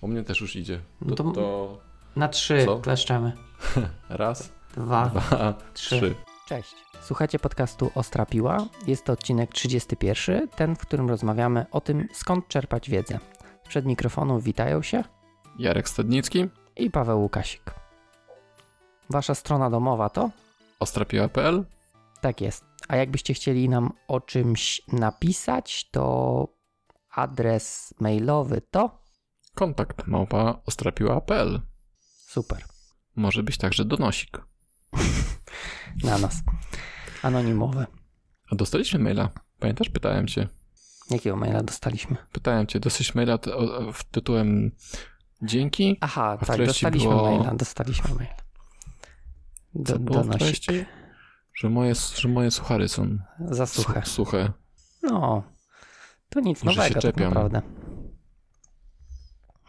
[0.00, 0.80] U mnie też już idzie.
[1.00, 1.78] No To, to- to
[2.16, 2.78] Na trzy Co?
[2.78, 3.32] kleszczemy.
[4.08, 5.96] raz, Dwa, dwa, trzy.
[6.00, 6.14] trzy.
[6.48, 6.74] Cześć.
[7.00, 8.66] Słuchajcie podcastu Ostra Piła.
[8.86, 13.18] Jest to odcinek 31, ten, w którym rozmawiamy o tym, skąd czerpać wiedzę.
[13.68, 15.04] Przed mikrofonem witają się
[15.58, 16.46] Jarek Stadnicki,
[16.76, 17.74] i Paweł Łukasik.
[19.10, 20.30] Wasza strona domowa to?
[20.80, 21.64] ostrapiła.pl.
[22.20, 22.64] Tak jest.
[22.88, 26.48] A jakbyście chcieli nam o czymś napisać, to
[27.14, 28.98] adres mailowy to?
[29.62, 31.60] Kontakt małpa ostrapiła.pl.
[32.26, 32.64] Super.
[33.16, 34.38] Może być także donosik.
[36.04, 36.42] Na nas.
[37.22, 37.86] Anonimowy.
[38.52, 39.28] A dostaliśmy maila.
[39.58, 39.88] Pamiętasz?
[39.88, 40.48] Pytałem cię.
[41.10, 42.16] Jakiego maila dostaliśmy?
[42.32, 44.70] Pytałem cię, dostaliśmy maila t- o- w tytułem
[45.42, 45.96] Dzięki.
[46.00, 48.34] Aha, tak, dostaliśmy było- maila, dostaliśmy maila.
[49.74, 50.24] Do, Co było?
[51.54, 54.02] Że moje, że moje suchary są Za suche.
[54.04, 54.52] su- suche.
[55.02, 55.42] No,
[56.28, 57.28] to nic Że się nowego tak czepiam.
[57.34, 57.62] naprawdę.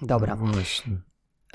[0.02, 0.98] Dobra, No właśnie.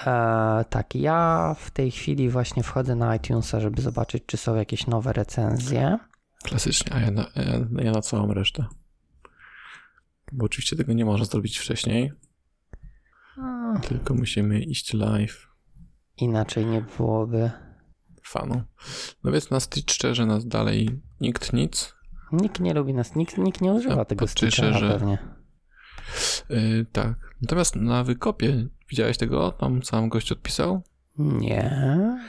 [0.07, 4.87] e, tak, ja w tej chwili właśnie wchodzę na iTunesa, żeby zobaczyć, czy są jakieś
[4.87, 5.99] nowe recenzje.
[6.45, 8.65] Klasycznie, a ja na, ja, ja na całą resztę.
[10.33, 12.13] Bo oczywiście tego nie można zrobić wcześniej,
[13.43, 15.49] A, tylko musimy iść live.
[16.17, 17.51] inaczej nie byłoby.
[18.27, 18.63] Fanu.
[19.25, 19.59] No więc na
[19.91, 21.95] szczerze nas dalej nikt nic.
[22.33, 24.27] Nikt nie lubi nas, nikt, nikt nie używa Ja tego
[24.79, 25.19] że- pewnie.
[26.51, 27.15] Yy, tak.
[27.43, 29.51] Natomiast na wykopie widziałeś tego?
[29.53, 30.83] Tam sam gość odpisał?
[31.19, 31.81] Nie,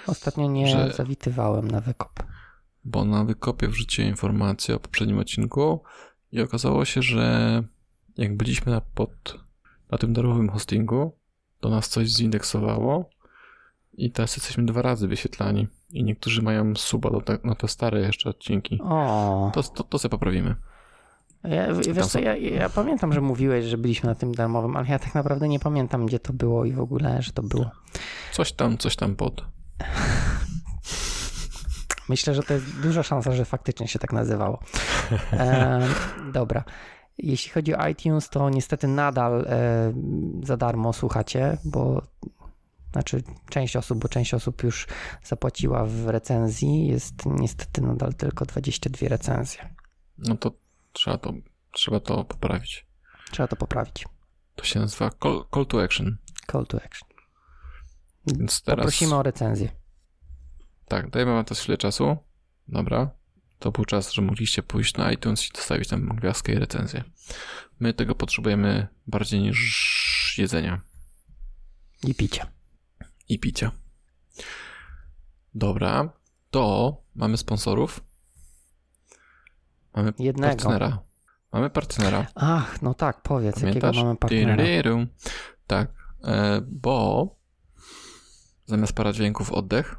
[0.08, 2.24] ostatnio nie Że- zawitywałem na wykop.
[2.84, 5.84] Bo na wykopie wrzuciłem informację o poprzednim odcinku
[6.32, 7.64] i okazało się, że
[8.18, 9.38] jak byliśmy na, pod,
[9.92, 11.18] na tym darmowym hostingu,
[11.60, 13.10] to nas coś zindeksowało
[13.94, 15.68] i teraz jesteśmy dwa razy wyświetlani.
[15.92, 18.80] I niektórzy mają suba do te, na te stare jeszcze odcinki.
[18.84, 20.56] O, To, to, to sobie poprawimy.
[21.48, 25.00] Ja, wiesz co, ja, ja pamiętam, że mówiłeś, że byliśmy na tym darmowym, ale ja
[25.00, 27.72] tak naprawdę nie pamiętam, gdzie to było i w ogóle, że to było.
[28.32, 29.46] Coś tam, coś tam pod.
[32.10, 34.60] Myślę, że to jest duża szansa, że faktycznie się tak nazywało.
[35.34, 35.88] E,
[36.34, 36.64] dobra.
[37.18, 39.94] Jeśli chodzi o iTunes, to niestety nadal e,
[40.44, 42.02] za darmo słuchacie, bo
[42.92, 44.88] znaczy część osób, bo część osób już
[45.24, 46.88] zapłaciła w recenzji.
[46.88, 49.70] Jest niestety nadal tylko 22 recenzje.
[50.18, 50.52] No to
[50.96, 51.34] trzeba to,
[51.72, 52.86] trzeba to poprawić.
[53.32, 54.06] Trzeba to poprawić.
[54.56, 56.18] To się nazywa call, call to action.
[56.52, 57.10] Call to action.
[58.28, 58.84] Więc teraz.
[58.84, 59.70] Poprosimy o recenzję.
[60.88, 62.18] Tak, dajemy wam też chwilę czasu.
[62.68, 63.10] Dobra.
[63.60, 67.04] To był czas, że mogliście pójść na iTunes i dostawić tam gwiazdkę i recenzję.
[67.80, 70.82] My tego potrzebujemy bardziej niż jedzenia
[72.04, 72.46] I picie.
[73.30, 73.72] i picia.
[75.56, 76.10] Dobra.
[76.52, 78.04] To mamy sponsorów.
[79.96, 80.56] Mamy Jednego.
[80.56, 81.00] partnera.
[81.52, 82.28] Mamy partnera.
[82.36, 84.04] Ach, no tak, powiedz, jakiego Pamiętasz?
[84.04, 84.56] mamy partnera.
[84.56, 85.06] Tyryryru.
[85.68, 85.92] Tak,
[86.24, 87.30] e, bo
[88.66, 89.96] zamiast paradźwięków oddech,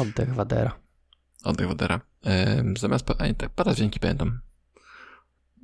[0.00, 0.78] Oddech Wadera.
[1.44, 4.24] oddech wodera, e, zamiast pa, a nie, tak, paradźwięki będą.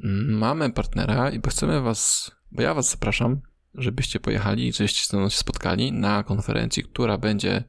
[0.05, 3.41] Mm, Mamy partnera i bo chcemy was, bo ja was zapraszam,
[3.75, 7.65] żebyście pojechali, żebyście ze mną się spotkali na konferencji, która będzie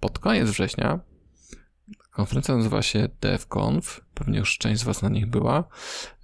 [0.00, 1.00] pod koniec września.
[2.10, 4.00] Konferencja nazywa się DevConf.
[4.14, 5.64] Pewnie już część z was na nich była.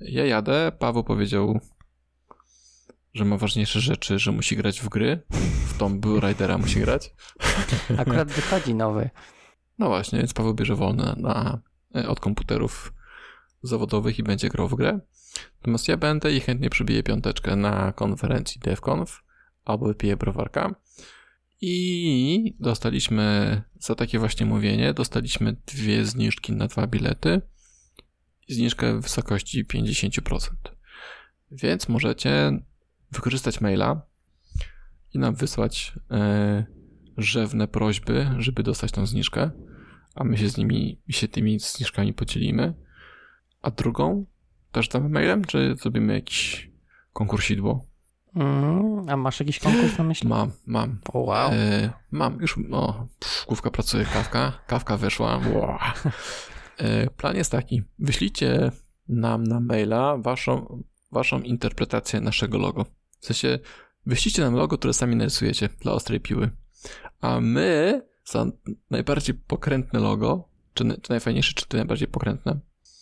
[0.00, 0.72] Ja jadę.
[0.78, 1.60] Paweł powiedział,
[3.14, 5.22] że ma ważniejsze rzeczy, że musi grać w gry.
[5.66, 7.14] W tą Blue Ridera musi grać.
[7.98, 9.10] Akurat wychodzi nowy.
[9.78, 11.60] No właśnie, więc Paweł bierze wolne na,
[11.96, 12.92] e, od komputerów
[13.62, 15.00] zawodowych i będzie grał w grę.
[15.60, 19.22] Natomiast ja będę i chętnie przybiję piąteczkę na konferencji DevConf
[19.64, 20.74] albo wypiję browarka.
[21.60, 27.42] I dostaliśmy za takie właśnie mówienie, dostaliśmy dwie zniżki na dwa bilety
[28.48, 30.38] zniżkę w wysokości 50%.
[31.50, 32.52] Więc możecie
[33.12, 34.02] wykorzystać maila
[35.14, 36.66] i nam wysłać e,
[37.16, 39.50] rzewne prośby, żeby dostać tą zniżkę,
[40.14, 42.74] a my się z nimi, się tymi zniżkami podzielimy.
[43.62, 44.26] A drugą
[44.72, 46.70] też damy mailem, czy zrobimy jakiś
[47.12, 47.86] konkursidło?
[48.36, 50.28] Mm, a masz jakiś konkurs na myśli?
[50.28, 50.98] Mam, mam.
[51.12, 51.52] O, wow.
[51.52, 55.40] E, mam, już, o, pff, główka pracuje, kawka, kawka weszła.
[55.54, 55.78] Wow.
[56.78, 58.70] E, plan jest taki, wyślijcie
[59.08, 62.84] nam na maila waszą, waszą interpretację naszego logo.
[63.20, 63.58] W sensie,
[64.06, 66.50] wyślijcie nam logo, które sami narysujecie dla ostrej piły.
[67.20, 68.46] A my za
[68.90, 72.60] najbardziej pokrętne logo, czy, czy najfajniejsze, czy to najbardziej pokrętne,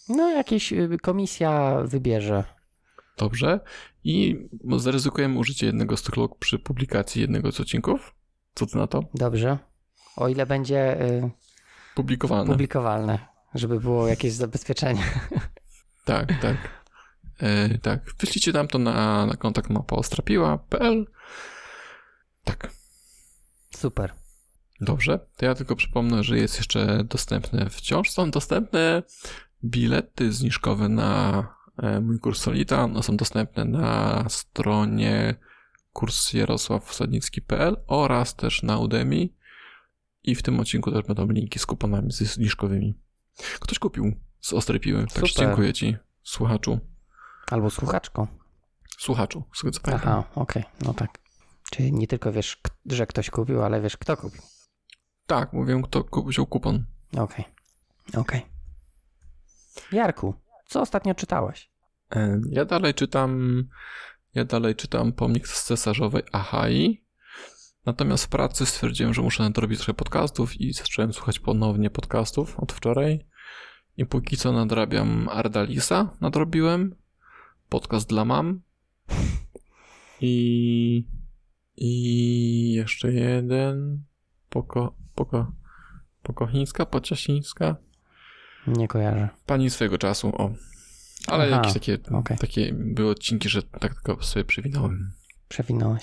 [0.09, 2.45] No, jakieś y, komisja wybierze.
[3.17, 3.61] Dobrze,
[4.05, 4.37] i
[4.77, 8.15] zaryzykujemy użycie jednego z tych log przy publikacji jednego z odcinków.
[8.55, 9.05] Co ty na to?
[9.15, 9.59] Dobrze.
[10.17, 11.31] O ile będzie y,
[11.95, 12.47] Publikowane.
[12.47, 13.19] publikowalne,
[13.55, 15.03] żeby było jakieś zabezpieczenie.
[16.05, 16.57] Tak, tak.
[17.41, 21.07] E, tak, wyślijcie nam to na, na kontakt mapaostrapiła.pl.
[22.45, 22.71] Tak.
[23.77, 24.13] Super.
[24.81, 29.03] Dobrze, to ja tylko przypomnę, że jest jeszcze dostępne, wciąż są dostępne
[29.65, 31.49] bilety zniżkowe na
[32.01, 32.85] mój kurs Solita.
[32.85, 35.35] One są dostępne na stronie
[35.93, 39.29] kursjarosławsadnicki.pl oraz też na Udemy.
[40.23, 42.95] I w tym odcinku też będą linki z kuponami zniżkowymi.
[43.61, 46.79] Ktoś kupił z ostrej piły, także dziękuję ci, słuchaczu.
[47.51, 48.29] Albo słuchaczko.
[48.99, 50.87] Słuchaczu, z Aha, okej, okay.
[50.87, 51.19] no tak.
[51.71, 54.43] Czyli nie tylko wiesz, że ktoś kupił, ale wiesz, kto kupił.
[55.27, 56.85] Tak, mówię, kto wziął kupon.
[57.13, 58.21] Okej, okay.
[58.21, 58.41] okej.
[58.41, 58.55] Okay.
[59.93, 60.35] Jarku,
[60.65, 61.71] co ostatnio czytałeś?
[62.17, 63.63] E, ja dalej czytam,
[64.35, 67.05] ja dalej czytam Pomnik cesarzowej Ahai.
[67.87, 72.73] Natomiast w pracy stwierdziłem, że muszę nadrobić trochę podcastów i zacząłem słuchać ponownie podcastów od
[72.73, 73.27] wczoraj.
[73.97, 76.95] I póki co nadrabiam Ardalisa, nadrobiłem.
[77.69, 78.61] Podcast dla mam.
[80.21, 81.07] I,
[81.77, 84.05] i jeszcze jeden.
[84.49, 85.53] Poko, poko,
[86.23, 87.77] pokochińska, pociasińska.
[88.67, 89.29] Nie kojarzę.
[89.47, 90.51] Pani swojego czasu, o.
[91.27, 92.39] Ale Aha, jakieś takie, okay.
[92.39, 95.13] takie były odcinki, że tak tylko sobie przewinąłem.
[95.49, 96.03] Przewinąłeś.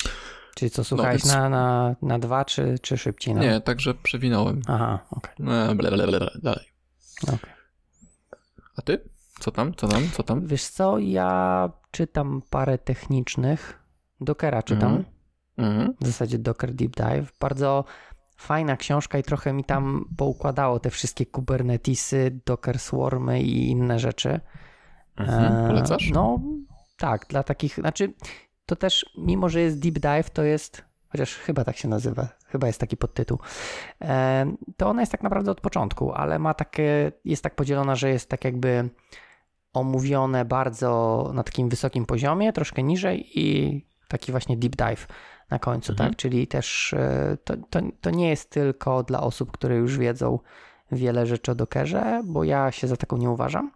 [0.56, 1.42] Czyli co, słuchałeś no, więc...
[1.42, 3.36] na, na, na dwa, czy, czy szybciej?
[3.36, 4.62] Nie, także przewinąłem.
[4.68, 5.34] Aha, okej.
[5.36, 5.76] Okay.
[6.42, 6.66] dalej.
[7.24, 7.52] Okay.
[8.78, 9.10] A ty?
[9.40, 9.74] Co tam?
[9.76, 10.10] Co tam?
[10.14, 10.48] Co tam?
[10.48, 13.80] Wiesz co, ja czytam parę technicznych.
[14.22, 15.04] Dockera czytam.
[15.58, 15.94] Mm -hmm.
[16.02, 17.32] W zasadzie Docker Deep Dive.
[17.40, 17.86] Bardzo
[18.42, 24.40] fajna książka i trochę mi tam poukładało te wszystkie Kubernetesy, Docker Swarmy i inne rzeczy.
[25.18, 26.12] Mhm, polecasz?
[26.14, 26.40] No
[26.98, 28.14] tak, dla takich, znaczy
[28.66, 32.68] to też, mimo że jest deep dive, to jest, chociaż chyba tak się nazywa, chyba
[32.68, 33.40] jest taki podtytuł,
[34.78, 38.30] to ona jest tak naprawdę od początku, ale ma takie, jest tak podzielona, że jest
[38.30, 38.90] tak jakby
[39.74, 45.08] omówione bardzo na takim wysokim poziomie, troszkę niżej i taki właśnie deep dive
[45.52, 46.10] na końcu, mhm.
[46.10, 46.18] tak?
[46.18, 50.40] Czyli też e, to, to, to nie jest tylko dla osób, które już wiedzą
[50.92, 53.72] wiele rzeczy o Dockerze, bo ja się za taką nie uważam.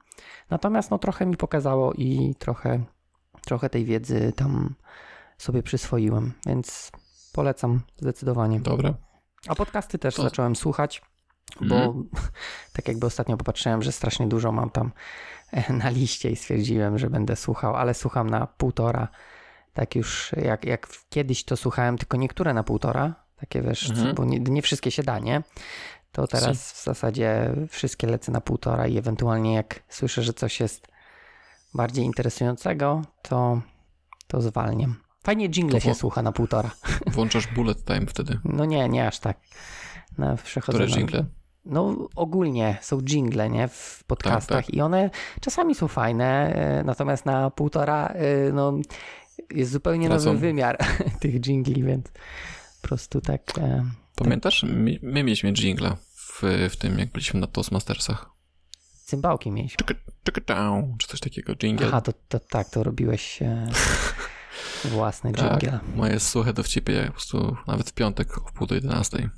[0.49, 2.83] Natomiast no trochę mi pokazało i trochę,
[3.45, 4.75] trochę tej wiedzy tam
[5.37, 6.91] sobie przyswoiłem, więc
[7.33, 8.59] polecam zdecydowanie.
[8.59, 8.93] Dobra.
[9.47, 10.23] A podcasty też to...
[10.23, 11.01] zacząłem słuchać,
[11.61, 12.09] bo mm.
[12.75, 14.91] tak jakby ostatnio popatrzyłem, że strasznie dużo mam tam
[15.51, 19.07] e, na liście i stwierdziłem, że będę słuchał, ale słucham na półtora.
[19.75, 24.15] Tak już jak, jak kiedyś to słuchałem, tylko niektóre na półtora, takie wiesz, mm.
[24.15, 25.43] bo nie, nie, wszystkie się da, nie?
[26.11, 30.87] To teraz w zasadzie wszystkie lecę na półtora i ewentualnie jak słyszę, że coś jest
[31.73, 33.61] bardziej interesującego, to,
[34.27, 34.95] to zwalniam.
[35.23, 36.71] Fajnie jingle się słucha na półtora.
[37.13, 38.39] Włączasz bullet time wtedy?
[38.43, 39.37] No nie, nie aż tak.
[40.17, 41.25] No, Które jingle?
[41.65, 44.75] No ogólnie są jingle, nie, w podcastach tak, tak.
[44.75, 45.09] i one
[45.41, 48.73] czasami są fajne, e, natomiast na półtora e, no,
[49.51, 50.25] jest zupełnie Tracą.
[50.25, 50.77] nowy wymiar
[51.21, 52.05] tych jingli, więc
[52.81, 53.41] po prostu tak...
[53.57, 54.63] E, Pamiętasz?
[54.63, 58.29] My, my mieliśmy jingla w, w tym, jak byliśmy na Toastmastersach.
[59.05, 59.85] Cymbałki mieliśmy.
[60.97, 61.87] Czy coś takiego, jingle.
[61.87, 63.67] Aha, to, to tak, to robiłeś e,
[64.85, 65.63] własny tak,
[65.95, 69.29] moje suche dowcipy po prostu nawet w piątek o pół do jedenastej.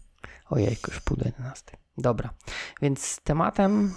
[0.49, 1.79] Ojejku, już pół do jedenastej.
[1.97, 2.33] Dobra,
[2.81, 3.93] więc tematem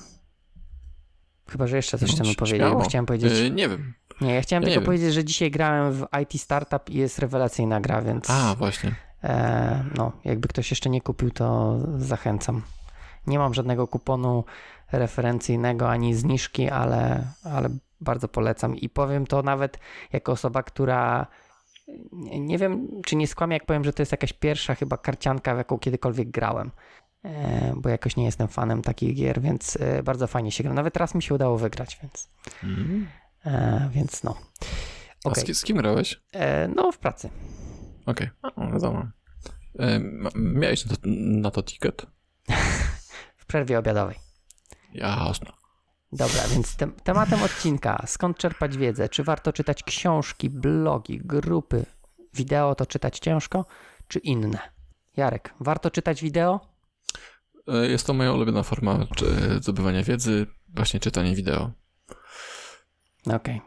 [1.50, 2.62] Chyba, że jeszcze coś no, chcemy powiedzieć.
[2.84, 3.38] Chciałem powiedzieć.
[3.38, 3.94] Yy, nie wiem.
[4.20, 7.81] Nie, ja chciałem ja tylko powiedzieć, że dzisiaj grałem w IT Startup i jest rewelacyjna
[7.81, 8.30] gra, więc.
[8.30, 8.94] A, właśnie.
[9.25, 12.62] E, no, jakby ktoś jeszcze nie kupił, to zachęcam.
[13.26, 14.44] Nie mam żadnego kuponu
[14.92, 17.68] referencyjnego ani zniżki, ale, ale
[18.00, 19.78] bardzo polecam i powiem to nawet
[20.12, 21.26] jako osoba, która
[22.38, 25.59] nie wiem, czy nie skłamię, jak powiem, że to jest jakaś pierwsza chyba karcianka, w
[25.59, 26.71] jaką kiedykolwiek grałem.
[27.25, 30.73] E, bo jakoś nie jestem fanem takich gier, więc e, bardzo fajnie się gra.
[30.73, 32.28] Nawet raz mi się udało wygrać, więc.
[32.64, 33.09] Mm.
[33.90, 34.37] Więc no.
[35.25, 35.44] Okay.
[35.49, 36.20] A z, z kim grałeś?
[36.76, 37.30] No, w pracy.
[38.06, 38.73] Okej, okay.
[38.73, 39.06] wiadomo.
[40.35, 42.06] Miałeś na to, na to ticket?
[43.37, 44.16] w przerwie obiadowej.
[44.94, 45.52] Jasno.
[46.12, 49.09] Dobra, więc te, tematem odcinka, skąd czerpać wiedzę?
[49.09, 51.87] Czy warto czytać książki, blogi, grupy?
[52.35, 53.64] Wideo to czytać ciężko,
[54.09, 54.59] czy inne?
[55.16, 56.61] Jarek, warto czytać wideo?
[57.68, 59.06] E, jest to moja ulubiona forma
[59.61, 61.70] zdobywania wiedzy, właśnie czytanie wideo.
[63.26, 63.36] Okej.
[63.36, 63.60] Okay.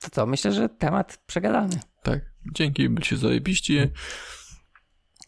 [0.00, 1.80] To co, myślę, że temat przegadany.
[2.02, 2.20] Tak,
[2.52, 3.78] dzięki, byliście zajebiści.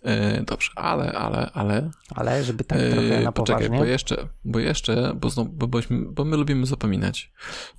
[0.03, 1.91] E, dobrze, ale, ale, ale.
[2.15, 3.57] Ale, żeby tak e, trochę na poważnie.
[3.57, 7.33] Poczekaj, bo jeszcze, bo jeszcze, bo, znowu, bo, bośmy, bo my lubimy zapominać.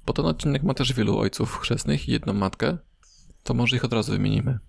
[0.06, 2.78] Bo ten odcinek ma też wielu ojców chrzestnych i jedną matkę,
[3.44, 4.60] to może ich od razu wymienimy.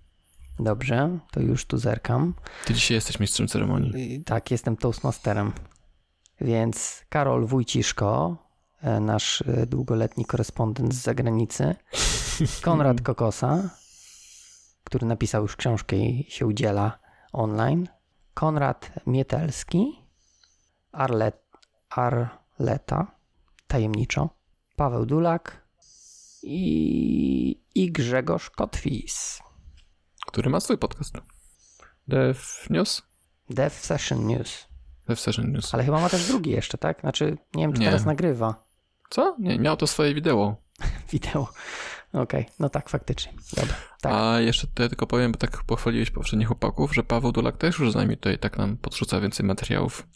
[0.59, 2.33] Dobrze, to już tu zerkam.
[2.65, 4.23] Ty dzisiaj jesteś mistrzem ceremonii.
[4.23, 5.51] Tak, jestem toastmasterem.
[6.41, 8.37] Więc Karol Wójciszko,
[8.83, 11.75] nasz e, długoletni korespondent z zagranicy,
[12.61, 13.69] Konrad Kokosa,
[14.83, 16.99] który napisał już książkę i się udziela
[17.33, 17.87] online,
[18.33, 19.99] Konrad Mietelski,
[20.91, 21.43] Arlet,
[21.89, 23.11] Arleta,
[23.67, 24.29] tajemniczo,
[24.75, 25.63] Paweł Dulak
[26.43, 29.39] i, i Grzegorz Kotwis.
[30.27, 31.13] Który ma swój podcast.
[32.07, 33.01] Dev News?
[33.49, 34.67] Dev Session News.
[35.07, 35.73] Dev Session News.
[35.73, 37.01] Ale chyba ma też drugi jeszcze, tak?
[37.01, 37.85] Znaczy, nie wiem, czy Nie.
[37.85, 38.63] teraz nagrywa
[39.13, 39.35] Co?
[39.39, 40.55] Nie, miał to swoje wideo.
[41.11, 41.47] wideo.
[42.13, 43.33] Okej, no tak, faktycznie.
[43.55, 44.13] Dobra, tak.
[44.13, 47.91] A jeszcze tutaj tylko powiem, bo tak pochwaliłeś poprzednich chłopaków, że Paweł Dulak też już
[47.91, 50.07] z nami tutaj tak nam podrzuca więcej materiałów.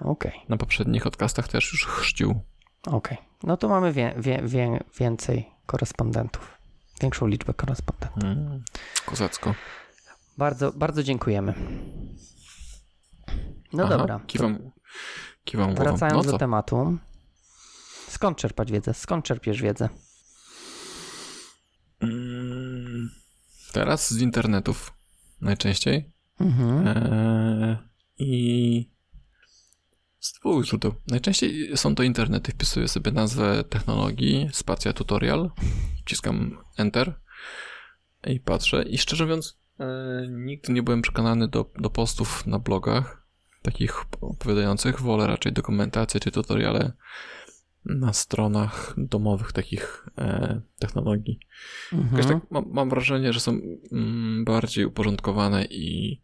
[0.00, 2.40] Okej, Na poprzednich podcastach też już chrzcił.
[2.86, 3.18] okej.
[3.42, 6.58] No to mamy wie, wie, wie, więcej korespondentów.
[7.00, 8.24] Większą liczbę korespondentów.
[8.24, 8.62] Mm.
[9.06, 9.54] Kozacko.
[10.38, 11.54] Bardzo, bardzo dziękujemy.
[13.72, 14.20] No Aha, dobra.
[14.26, 14.70] Kiwam,
[15.44, 15.74] kiwam.
[15.74, 16.98] Wracając No do tematu.
[18.12, 18.94] Skąd czerpać wiedzę?
[18.94, 19.88] Skąd czerpiesz wiedzę?
[22.00, 23.10] Mm,
[23.72, 24.92] Teraz z internetów
[25.40, 26.12] najczęściej.
[26.40, 26.88] Mhm.
[26.88, 27.76] Eee,
[28.18, 28.90] I
[30.20, 30.94] z dwóch źródeł.
[31.08, 32.52] Najczęściej są to internety.
[32.52, 35.50] Wpisuję sobie nazwę technologii, spacja tutorial,
[36.04, 37.20] wciskam Enter
[38.26, 38.82] i patrzę.
[38.82, 39.86] I szczerze mówiąc, e,
[40.30, 43.26] nigdy nie byłem przekonany do, do postów na blogach,
[43.62, 45.00] takich opowiadających.
[45.00, 46.92] Wolę raczej dokumentację czy tutoriale
[47.84, 51.40] na stronach domowych takich e, technologii.
[51.92, 52.28] Mhm.
[52.28, 53.60] tak mam, mam wrażenie, że są
[53.92, 56.22] mm, bardziej uporządkowane i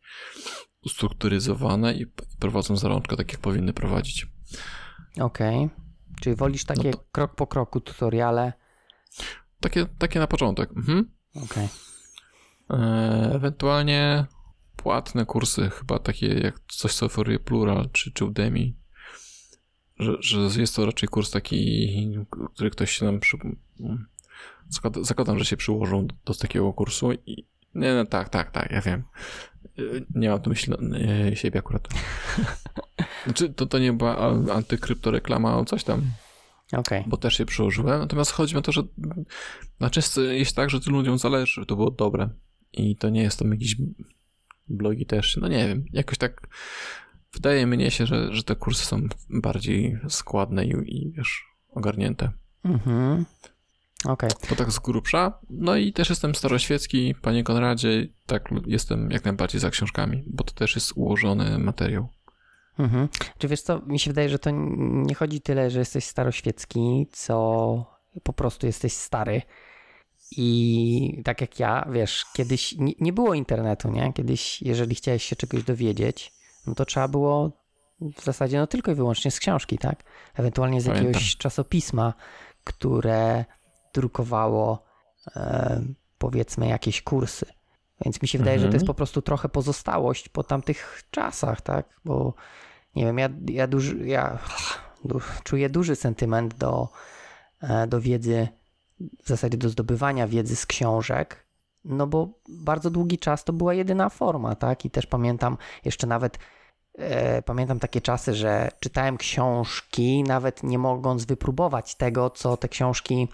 [0.84, 2.06] ustrukturyzowane i,
[2.38, 4.26] prowadzą za rączkę tak, jak powinny prowadzić.
[5.20, 5.70] Okej.
[6.20, 8.52] Czyli wolisz takie No to- krok po kroku tutoriale?
[9.60, 10.70] Takie, takie na początek.
[10.76, 11.10] Mhm.
[11.44, 11.68] Okej.
[12.70, 14.26] E, ewentualnie
[14.76, 18.72] płatne kursy, chyba takie jak coś, co oferuje Plural czy, czy Udemy.
[19.98, 22.18] Że, że jest to raczej kurs taki,
[22.54, 23.38] który ktoś się nam przy...
[24.70, 28.70] zakład- Zakładam, że się przyłożą do, do takiego kursu i nie, no tak, tak, tak,
[28.70, 29.02] ja wiem.
[30.14, 30.74] Nie mam tu myśli
[31.32, 31.88] y, siebie akurat.
[33.24, 34.16] Znaczy, to, to nie była
[34.54, 36.02] antykryptoreklama, ale coś tam,
[36.72, 37.04] Okej.
[37.06, 38.00] bo też się przyłożyłem.
[38.00, 38.82] Natomiast chodzi mi o to, że
[39.80, 42.28] na często jest tak, że tym ludziom zależy, to było dobre.
[42.72, 43.76] I to nie jest tam jakiś
[44.68, 46.48] blogi też, no nie wiem, jakoś tak
[47.32, 52.32] wydaje mnie się, że, że te kursy są bardziej składne i, i wiesz, ogarnięte.
[52.64, 53.24] Mhm.
[54.04, 54.30] Okej.
[54.48, 55.38] To tak z grubsza.
[55.50, 60.52] No i też jestem staroświecki, panie Konradzie, tak jestem jak najbardziej za książkami, bo to
[60.52, 62.08] też jest ułożony materiał.
[62.78, 63.08] Mhm.
[63.38, 67.84] Czy wiesz co, mi się wydaje, że to nie chodzi tyle, że jesteś staroświecki, co
[68.22, 69.42] po prostu jesteś stary.
[70.36, 74.12] I tak jak ja, wiesz, kiedyś nie, nie było internetu, nie?
[74.12, 76.32] Kiedyś, jeżeli chciałeś się czegoś dowiedzieć,
[76.68, 77.50] no to trzeba było
[78.00, 80.04] w zasadzie no tylko i wyłącznie z książki, tak?
[80.34, 81.06] Ewentualnie z Pamiętam.
[81.06, 82.14] jakiegoś czasopisma,
[82.64, 83.44] które
[83.94, 84.82] drukowało
[85.36, 85.82] e,
[86.18, 87.46] powiedzmy jakieś kursy.
[88.04, 88.74] Więc mi się wydaje, że to Mhm.
[88.76, 92.00] jest po prostu trochę pozostałość po tamtych czasach, tak?
[92.04, 92.34] Bo
[92.96, 94.38] nie wiem, ja, ja, duży, ja
[95.04, 96.88] du, czuję duży sentyment do,
[97.62, 98.48] e, do wiedzy,
[99.24, 101.46] w zasadzie do zdobywania wiedzy z książek,
[101.84, 104.84] no bo bardzo długi czas to była jedyna forma, tak?
[104.84, 106.38] I też pamiętam jeszcze nawet
[107.44, 113.28] pamiętam takie czasy, że czytałem książki, nawet nie mogąc wypróbować tego, co te książki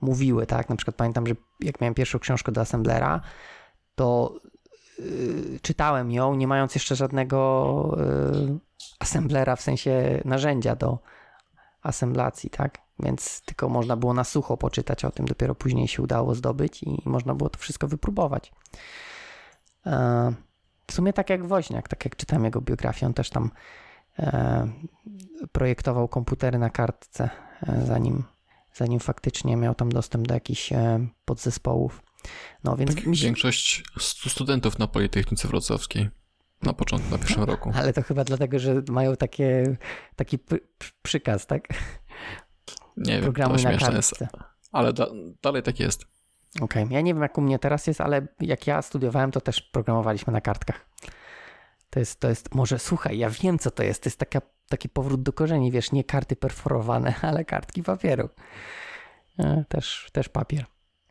[0.00, 0.68] mówiły, tak?
[0.68, 3.20] Na przykład pamiętam, że jak miałem pierwszą książkę do Assemblera,
[3.94, 4.34] to
[4.98, 7.98] y, czytałem ją, nie mając jeszcze żadnego
[8.54, 8.58] y,
[8.98, 10.98] assemblera, w sensie narzędzia do
[11.82, 12.78] assemblacji, tak?
[13.00, 17.02] Więc tylko można było na sucho poczytać o tym, dopiero później się udało zdobyć i
[17.04, 18.52] można było to wszystko wypróbować.
[20.88, 23.50] W sumie tak jak Woźniak, tak jak czytałem jego biografię, on też tam
[24.18, 24.68] e,
[25.52, 27.30] projektował komputery na kartce,
[27.62, 28.24] e, zanim,
[28.74, 32.02] zanim faktycznie miał tam dostęp do jakichś e, podzespołów.
[32.64, 36.08] No więc Tak się, większość stu- studentów na Politechnice Wrocławskiej
[36.62, 37.72] na początku, na pierwszym roku.
[37.74, 39.76] Ale to chyba dlatego, że mają takie,
[40.16, 40.38] taki
[41.02, 41.68] przykaz, tak?
[42.96, 44.24] Nie wiem, Programuj to na śmieszne jest,
[44.72, 45.06] ale da,
[45.42, 46.06] dalej tak jest.
[46.60, 49.62] Okej, ja nie wiem jak u mnie teraz jest, ale jak ja studiowałem, to też
[49.62, 50.86] programowaliśmy na kartkach.
[51.90, 54.88] To jest, to jest, może słuchaj, ja wiem co to jest, to jest taka, taki
[54.88, 58.28] powrót do korzeni, wiesz, nie karty perforowane, ale kartki papieru.
[59.38, 60.64] E, Też, też papier.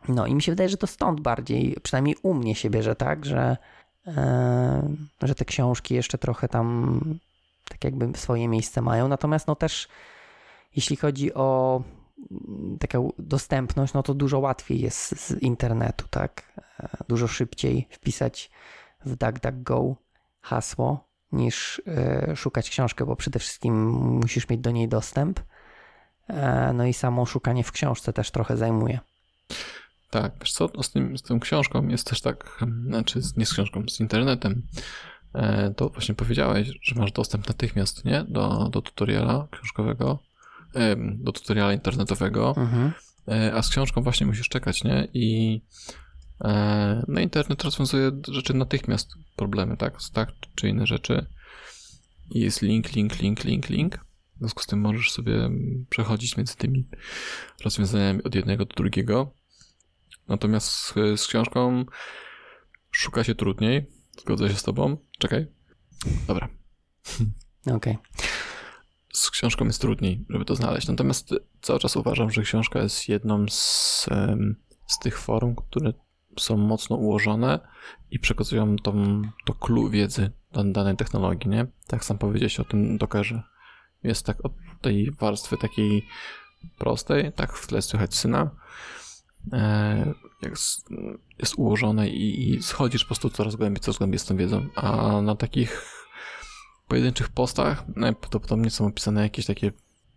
[0.07, 3.25] No i mi się wydaje, że to stąd bardziej, przynajmniej u mnie się bierze tak,
[3.25, 3.57] że,
[4.07, 6.99] e, że te książki jeszcze trochę tam
[7.69, 9.87] tak jakby swoje miejsce mają, natomiast no też
[10.75, 11.81] jeśli chodzi o
[12.79, 16.53] taką dostępność, no to dużo łatwiej jest z internetu, tak?
[16.79, 18.51] E, Dużo szybciej wpisać
[19.05, 19.95] w DuckDuckGo
[20.41, 25.39] hasło niż e, szukać książkę, bo przede wszystkim musisz mieć do niej dostęp.
[26.27, 28.99] E, no i samo szukanie w książce też trochę zajmuje.
[30.09, 33.83] Tak, co, no z, tym, z tą książką jest też tak, znaczy nie z książką,
[33.89, 34.67] z internetem,
[35.75, 40.19] to właśnie powiedziałeś, że masz dostęp natychmiast, nie, do, do tutoriala książkowego,
[41.17, 42.91] do tutoriala internetowego, mhm.
[43.27, 45.61] E, a z książką właśnie musisz czekać, nie, i
[47.07, 51.25] no internet rozwiązuje rzeczy natychmiast, problemy, tak, tak czy inne rzeczy
[52.31, 54.05] i jest link, link, link, link, link,
[54.35, 55.49] w związku z tym możesz sobie
[55.89, 56.87] przechodzić między tymi
[57.63, 59.33] rozwiązaniami od jednego do drugiego.
[60.27, 61.85] Natomiast z, z książką
[62.91, 63.85] szuka się trudniej.
[64.21, 64.97] Zgodzę się z tobą.
[65.19, 65.47] Czekaj.
[66.27, 66.49] Dobra.
[67.61, 67.75] Okej.
[67.75, 67.97] Okay.
[69.17, 70.87] Z książką jest trudniej, żeby to znaleźć.
[70.87, 74.05] Natomiast cały czas uważam, że książka jest jedną z,
[74.87, 75.93] z tych form, które
[76.39, 77.59] są mocno ułożone
[78.11, 80.31] i przekazują tą, to clue wiedzy
[80.65, 81.67] danej technologii, nie?
[81.87, 83.43] Tak sam powiedziałeś o tym Dockerze
[84.03, 86.07] jest tak od tej warstwy takiej
[86.77, 88.49] prostej, tak w tle słychać syna,
[89.53, 90.89] e, jest,
[91.39, 95.21] jest ułożone i, i schodzisz po prostu coraz głębiej, coraz głębiej z tą wiedzą, a
[95.21, 95.97] na takich
[96.87, 99.71] pojedynczych postach najprawdopodobniej są opisane jakieś takie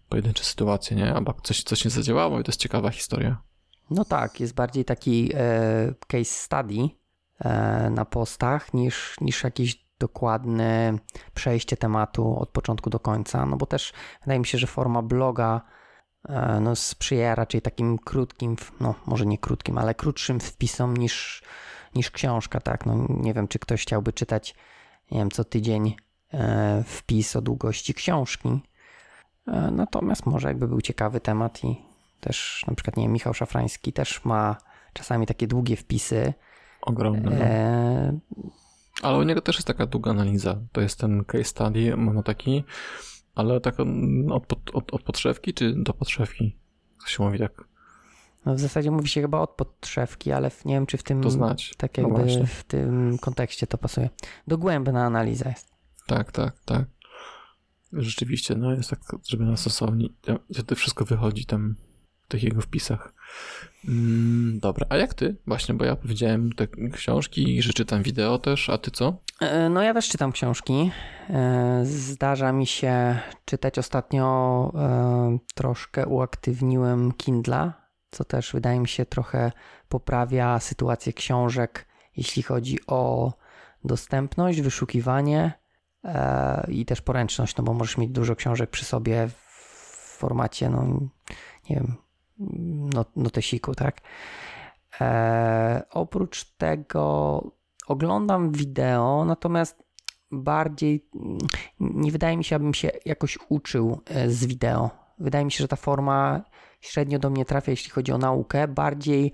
[0.09, 1.15] pojedyncze sytuacje, nie?
[1.15, 3.43] Albo coś, coś nie zadziałało i to jest ciekawa historia.
[3.91, 6.89] No tak, jest bardziej taki e, case study
[7.39, 10.99] e, na postach niż, niż jakiś dokładne
[11.35, 15.61] przejście tematu od początku do końca, no bo też wydaje mi się, że forma bloga
[16.29, 21.43] e, no, sprzyja raczej takim krótkim, no może nie krótkim, ale krótszym wpisom niż,
[21.95, 22.87] niż książka, tak?
[22.87, 24.55] No nie wiem, czy ktoś chciałby czytać,
[25.11, 25.95] nie wiem, co tydzień
[26.85, 28.49] wpis o długości książki.
[29.47, 31.77] E, natomiast może jakby był ciekawy temat i
[32.21, 34.57] też na przykład, nie wiem, Michał Szafrański też ma
[34.93, 36.35] czasami takie długie wpisy.
[36.83, 37.41] Ogromne.
[37.41, 38.19] E,
[39.03, 40.57] ale u niego też jest taka długa analiza.
[40.73, 42.65] To jest ten case study, mamy taki,
[43.35, 43.75] ale tak
[44.31, 46.57] od, od, od podszewki czy do podszewki?
[47.03, 47.65] Co się mówi tak?
[48.47, 51.31] No w zasadzie mówi się chyba od podszewki, ale nie wiem, czy w tym to
[51.31, 51.75] znać.
[51.77, 54.09] tak no jakby no w tym kontekście to pasuje.
[54.47, 55.80] Dogłębna analiza jest.
[56.11, 56.85] Tak, tak, tak.
[57.92, 60.09] Rzeczywiście, no jest tak, żeby na stosownie,
[60.66, 61.77] to wszystko wychodzi tam
[62.25, 63.14] w tych jego wpisach.
[63.88, 65.37] Mm, dobra, a jak ty?
[65.46, 69.23] Właśnie, bo ja powiedziałem te książki, że czytam wideo też, a ty co?
[69.40, 70.90] E, no ja też czytam książki.
[71.31, 77.73] E, zdarza mi się czytać ostatnio e, troszkę uaktywniłem Kindla,
[78.11, 79.53] co też wydaje mi się trochę
[79.88, 83.33] poprawia sytuację książek, jeśli chodzi o
[83.85, 85.60] dostępność, wyszukiwanie
[86.69, 90.85] i też poręczność, no bo możesz mieć dużo książek przy sobie w formacie, no
[91.71, 91.95] nie wiem,
[92.95, 94.01] not, notesiku, tak?
[95.01, 97.43] E, oprócz tego
[97.87, 99.83] oglądam wideo, natomiast
[100.31, 101.09] bardziej
[101.81, 104.91] nie wydaje mi się, abym się jakoś uczył e, z wideo.
[105.19, 106.45] Wydaje mi się, że ta forma
[106.81, 108.69] średnio do mnie trafia, jeśli chodzi o naukę.
[108.69, 109.33] Bardziej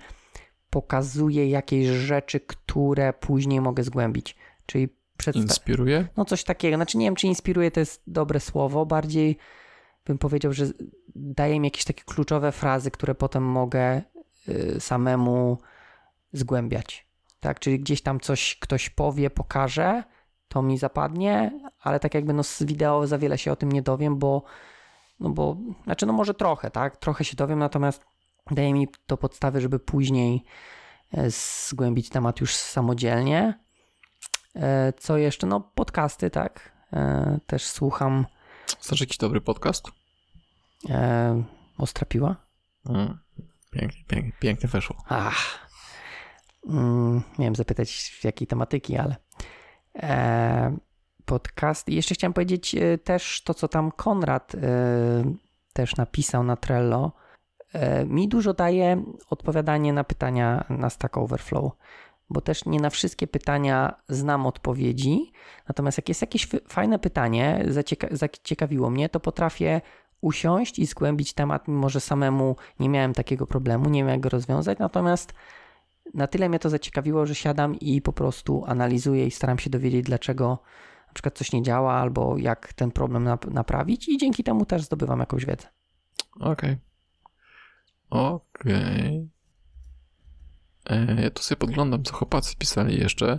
[0.71, 4.37] pokazuje jakieś rzeczy, które później mogę zgłębić.
[4.67, 6.09] Czyli przedsta- Inspiruje?
[6.17, 6.77] No coś takiego.
[6.77, 8.87] Znaczy nie wiem, czy inspiruje to jest dobre słowo.
[8.87, 9.39] Bardziej
[10.05, 10.67] bym powiedział, że
[11.15, 14.03] daje mi jakieś takie kluczowe frazy, które potem mogę
[14.49, 15.59] y, samemu
[16.33, 17.07] zgłębiać.
[17.41, 20.03] Tak, czyli gdzieś tam coś ktoś powie, pokaże,
[20.49, 23.83] to mi zapadnie, ale tak jakby no z wideo za wiele się o tym nie
[23.83, 24.43] dowiem, bo
[25.21, 28.05] no bo, znaczy no może trochę, tak, trochę się dowiem, natomiast
[28.51, 30.45] daje mi to podstawy, żeby później
[31.13, 33.66] e, zgłębić temat już samodzielnie.
[34.57, 35.47] E, co jeszcze?
[35.47, 38.27] No podcasty, tak, e, też słucham
[38.81, 39.87] Znasz jakiś dobry podcast?
[40.89, 41.43] E,
[41.79, 42.37] Ostra piła?
[42.89, 43.19] Mm,
[43.71, 44.97] pięknie, pięknie, pięknie weszło.
[45.09, 45.69] Ach.
[46.69, 49.17] Mm, miałem zapytać jakiej tematyki, ale
[49.95, 50.77] e,
[51.25, 51.89] podcast.
[51.89, 54.59] I jeszcze chciałem powiedzieć też to, co tam Konrad e,
[55.73, 57.13] też napisał na Trello.
[57.73, 61.73] E, mi dużo daje odpowiadanie na pytania na Stack Overflow
[62.31, 65.33] bo też nie na wszystkie pytania znam odpowiedzi.
[65.69, 69.81] Natomiast jak jest jakieś fajne pytanie, zacieka zaciekawiło mnie, to potrafię
[70.21, 74.29] usiąść i zgłębić temat, mimo że samemu nie miałem takiego problemu, nie wiem jak go
[74.29, 74.79] rozwiązać.
[74.79, 75.35] Natomiast
[76.15, 80.07] na tyle mnie to zaciekawiło, że siadam i po prostu analizuję i staram się dowiedzieć,
[80.07, 80.59] dlaczego
[81.07, 84.83] na przykład coś nie działa, albo jak ten problem nap naprawić, i dzięki temu też
[84.83, 85.69] zdobywam jakąś wiedzę.
[86.41, 86.51] Okej.
[86.51, 86.77] Okay.
[88.11, 88.75] Okej.
[88.75, 89.36] Okay.
[90.87, 93.39] E, ja tu sobie podglądam, co chłopacy pisali jeszcze.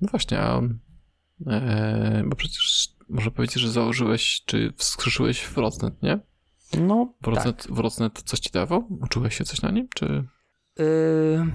[0.00, 0.60] No właśnie, a,
[1.46, 6.18] e, bo przecież można powiedzieć, że założyłeś, czy wskrzeszyłeś Wrocnet, nie?
[6.80, 7.72] No, Wrocnet, tak.
[7.72, 8.86] Wrocnet coś ci dawał?
[9.02, 10.24] Uczyłeś się coś na nim, czy...
[10.78, 11.46] Yy,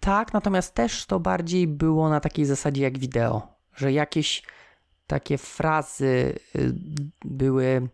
[0.00, 3.42] tak, natomiast też to bardziej było na takiej zasadzie jak wideo,
[3.76, 4.42] że jakieś
[5.06, 6.74] takie frazy y,
[7.24, 7.88] były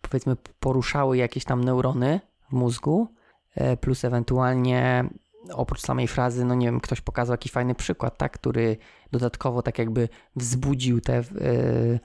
[0.00, 3.14] powiedzmy poruszały jakieś tam neurony w mózgu,
[3.54, 5.08] e, plus ewentualnie
[5.52, 8.76] oprócz samej frazy, no nie wiem, ktoś pokazał jakiś fajny przykład, tak, który
[9.12, 12.00] dodatkowo tak jakby wzbudził te yy,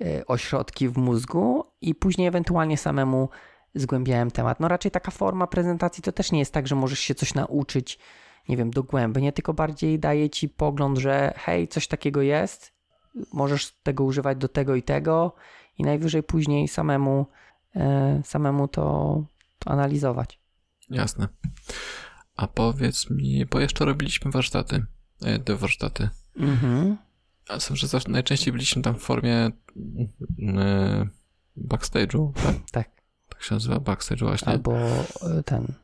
[0.00, 3.28] yy, ośrodki w mózgu i później ewentualnie samemu
[3.74, 4.60] zgłębiałem temat.
[4.60, 7.98] No raczej taka forma prezentacji to też nie jest tak, że możesz się coś nauczyć,
[8.48, 12.72] nie wiem, dogłębnie, tylko bardziej daje ci pogląd, że hej, coś takiego jest,
[13.32, 15.34] możesz tego używać do tego i tego
[15.78, 17.26] i najwyżej później samemu,
[17.74, 17.82] yy,
[18.24, 19.24] samemu to,
[19.58, 20.40] to analizować.
[20.90, 21.28] Jasne.
[22.38, 24.86] A powiedz mi, bo jeszcze robiliśmy warsztaty,
[25.22, 26.08] e, te warsztaty.
[26.36, 26.96] Mhm.
[27.48, 29.50] A są, że najczęściej byliśmy tam w formie
[30.38, 31.08] yy,
[31.56, 32.56] backstage'u, tak?
[32.72, 32.90] tak.
[33.28, 34.48] Tak się nazywa backstage właśnie.
[34.48, 35.74] Albo e, ten,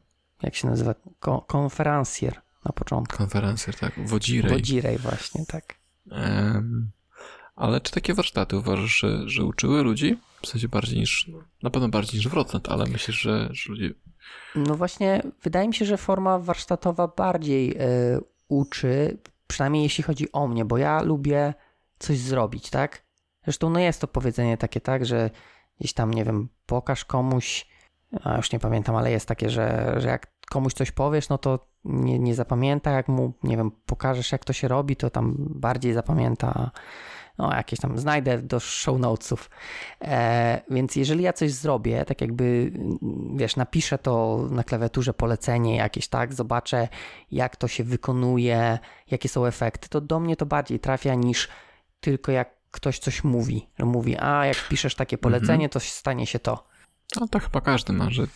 [0.43, 3.17] jak się nazywa, Ko konferencjer na początku.
[3.17, 4.09] Konferencjer, tak.
[4.09, 4.51] Wodzirej.
[4.51, 5.75] Wodzirej właśnie, tak.
[6.07, 6.91] Um,
[7.57, 10.19] ale czy takie warsztaty uważasz, że, że uczyły ludzi?
[10.43, 11.31] W sensie bardziej niż,
[11.63, 13.95] na pewno bardziej niż Wrocław, ale myślisz, że, że ludzie
[14.55, 20.49] no właśnie, wydaje mi się, że forma warsztatowa bardziej y, uczy, przynajmniej jeśli chodzi o
[20.49, 21.55] mnie, bo ja lubię
[21.99, 23.05] coś zrobić, tak?
[23.45, 25.31] Zresztą no jest to powiedzenie takie, tak, że
[25.81, 27.67] gdzieś tam, nie wiem, pokaż komuś,
[28.23, 31.69] a już nie pamiętam, ale jest takie, że, że jak komuś coś powiesz, no to
[31.85, 35.93] nie, nie zapamięta, jak mu, nie wiem, pokażesz jak to się robi, to tam bardziej
[35.93, 36.71] zapamięta
[37.39, 39.51] no jakieś tam znajdę do show notesów.
[40.01, 42.73] E, więc jeżeli ja coś zrobię, tak jakby,
[43.37, 46.89] wiesz, napiszę to na klawiaturze polecenie jakieś, tak, zobaczę
[47.31, 48.79] jak to się wykonuje,
[49.11, 51.49] jakie są efekty, to do mnie to bardziej trafia niż
[52.01, 55.71] tylko jak ktoś coś mówi, że mówi, a jak piszesz takie polecenie, mhm.
[55.71, 56.69] to stanie się to.
[57.21, 58.27] No to chyba każdy ma, że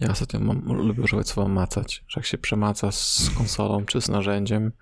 [0.00, 4.08] ja ostatnio mam, lubię używać słowa macać, że jak się przemaca z konsolą czy z
[4.08, 4.72] narzędziem,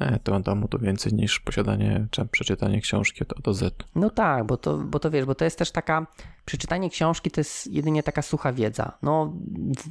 [0.00, 3.84] E, to da mu to więcej niż posiadanie czy przeczytanie książki od do Z.
[3.94, 6.06] No tak, bo to, bo to wiesz, bo to jest też taka,
[6.44, 8.98] przeczytanie książki to jest jedynie taka sucha wiedza.
[9.02, 9.34] No,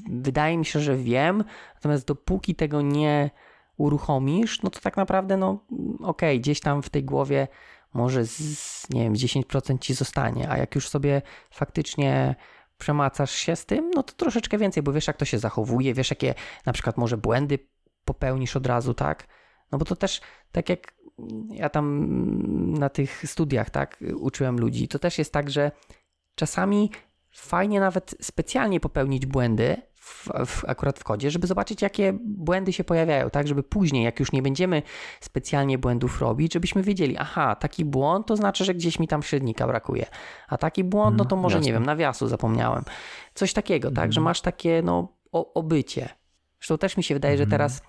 [0.10, 1.44] wydaje mi się, że wiem,
[1.76, 3.30] natomiast dopóki tego nie
[3.78, 5.66] uruchomisz, no to tak naprawdę, no
[6.00, 7.48] okej, okay, gdzieś tam w tej głowie
[7.94, 12.36] może z, nie wiem, 10% ci zostanie, a jak już sobie faktycznie
[12.78, 16.10] przemacasz się z tym, no to troszeczkę więcej, bo wiesz jak to się zachowuje, wiesz
[16.10, 16.34] jakie
[16.66, 17.60] na przykład może błędy
[18.06, 19.28] popełnisz od razu, tak?
[19.72, 20.96] No bo to też, tak jak
[21.50, 22.08] ja tam
[22.72, 25.72] na tych studiach, tak, uczyłem ludzi, to też jest tak, że
[26.36, 26.92] czasami
[27.32, 32.84] fajnie nawet specjalnie popełnić błędy, w, w, akurat w kodzie, żeby zobaczyć, jakie błędy się
[32.84, 34.82] pojawiają, tak, żeby później, jak już nie będziemy
[35.22, 39.68] specjalnie błędów robić, żebyśmy wiedzieli, aha, taki błąd to znaczy, że gdzieś mi tam średnika
[39.68, 40.06] brakuje,
[40.48, 41.68] a taki błąd, no to mhm, może, Jasne.
[41.68, 42.84] nie wiem, nawiasu zapomniałem.
[43.34, 44.24] Coś takiego, tak, że mhm.
[44.24, 46.10] masz takie, no, o, obycie.
[46.60, 47.60] Zresztą też mi się wydaje, że mhm.
[47.60, 47.82] teraz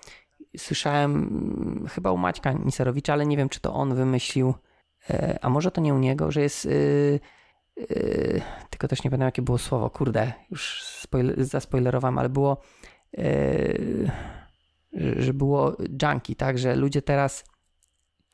[0.57, 4.53] słyszałem mm, chyba u Maćka Niserowicza, ale nie wiem, czy to on wymyślił,
[5.09, 6.65] e, a może to nie u niego, że jest.
[6.65, 7.19] Yy,
[7.77, 9.89] yy, tylko też nie pamiętam, jakie było słowo.
[9.89, 12.61] Kurde, już spoiler, zaspoilerowałem, ale było.
[13.13, 14.11] Yy,
[15.15, 16.57] że było junkie, tak?
[16.57, 17.43] Że ludzie teraz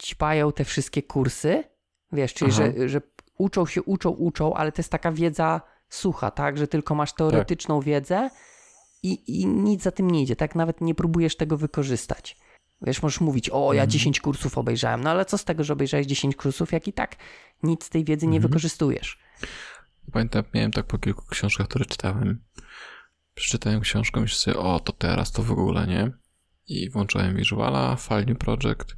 [0.03, 1.63] ćpają te wszystkie kursy,
[2.11, 3.01] wiesz, czyli że, że
[3.37, 6.57] uczą się, uczą, uczą, ale to jest taka wiedza sucha, tak?
[6.57, 7.85] Że tylko masz teoretyczną tak.
[7.85, 8.29] wiedzę
[9.03, 10.55] i, i nic za tym nie idzie, tak?
[10.55, 12.37] Nawet nie próbujesz tego wykorzystać.
[12.81, 14.23] Wiesz, możesz mówić, o, ja 10 mhm.
[14.23, 17.15] kursów obejrzałem, no ale co z tego, że obejrzałeś 10 kursów, jak i tak
[17.63, 18.49] nic z tej wiedzy nie mhm.
[18.49, 19.19] wykorzystujesz.
[20.11, 22.43] Pamiętam, miałem tak po kilku książkach, które czytałem.
[23.33, 26.11] Przeczytałem książkę, myślę sobie, o, to teraz to w ogóle, nie?
[26.67, 28.95] I włączałem Visuala, File New Project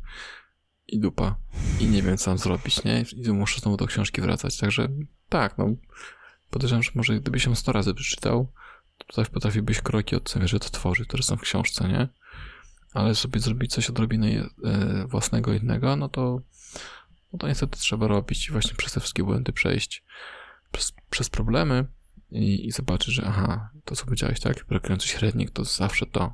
[0.87, 1.35] i dupa.
[1.79, 3.05] I nie wiem, co mam zrobić, nie?
[3.15, 4.57] I muszę znowu do książki wracać.
[4.57, 4.87] Także
[5.29, 5.67] tak, no,
[6.49, 8.51] podejrzewam, że może gdybyś ją 100 razy przeczytał,
[8.97, 12.07] tutaj potrafiłbyś kroki od że to tworzy, które są w książce, nie?
[12.93, 14.47] Ale żeby zrobić coś odrobinę e,
[15.07, 16.41] własnego innego, no to,
[17.33, 20.03] no to niestety trzeba robić i właśnie przez te wszystkie błędy przejść,
[20.71, 21.85] przez, przez problemy
[22.31, 24.65] i, i zobaczyć, że aha, to co powiedziałeś, tak?
[24.69, 26.33] Brakujący średnik to zawsze to.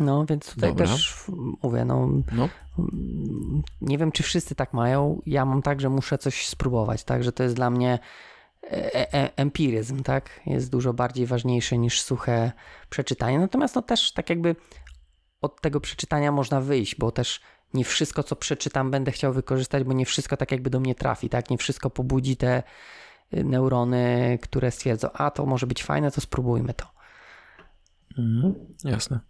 [0.00, 0.86] No, więc tutaj Dobra.
[0.86, 1.24] też
[1.62, 2.48] mówię, no, no,
[3.80, 5.22] nie wiem, czy wszyscy tak mają.
[5.26, 7.98] Ja mam tak, że muszę coś spróbować, tak, że to jest dla mnie
[9.36, 10.40] empiryzm, tak?
[10.46, 12.52] Jest dużo bardziej ważniejszy niż suche
[12.90, 13.38] przeczytanie.
[13.38, 14.56] Natomiast no też tak jakby
[15.40, 17.40] od tego przeczytania można wyjść, bo też
[17.74, 21.28] nie wszystko, co przeczytam, będę chciał wykorzystać, bo nie wszystko tak jakby do mnie trafi,
[21.28, 21.50] tak?
[21.50, 22.62] Nie wszystko pobudzi te
[23.34, 26.86] y, neurony, które stwierdzą, a to może być fajne, to spróbujmy to.
[28.18, 29.20] Mhm, jasne.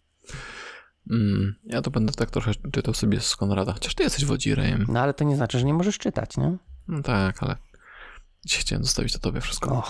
[1.10, 4.86] Mm, ja to będę tak trochę czytał sobie z Konrada, chociaż ty jesteś wodzirejem.
[4.88, 6.56] No ale to nie znaczy, że nie możesz czytać, nie?
[6.88, 7.56] No tak, ale
[8.44, 9.82] Dzisiaj chciałem zostawić to tobie wszystko.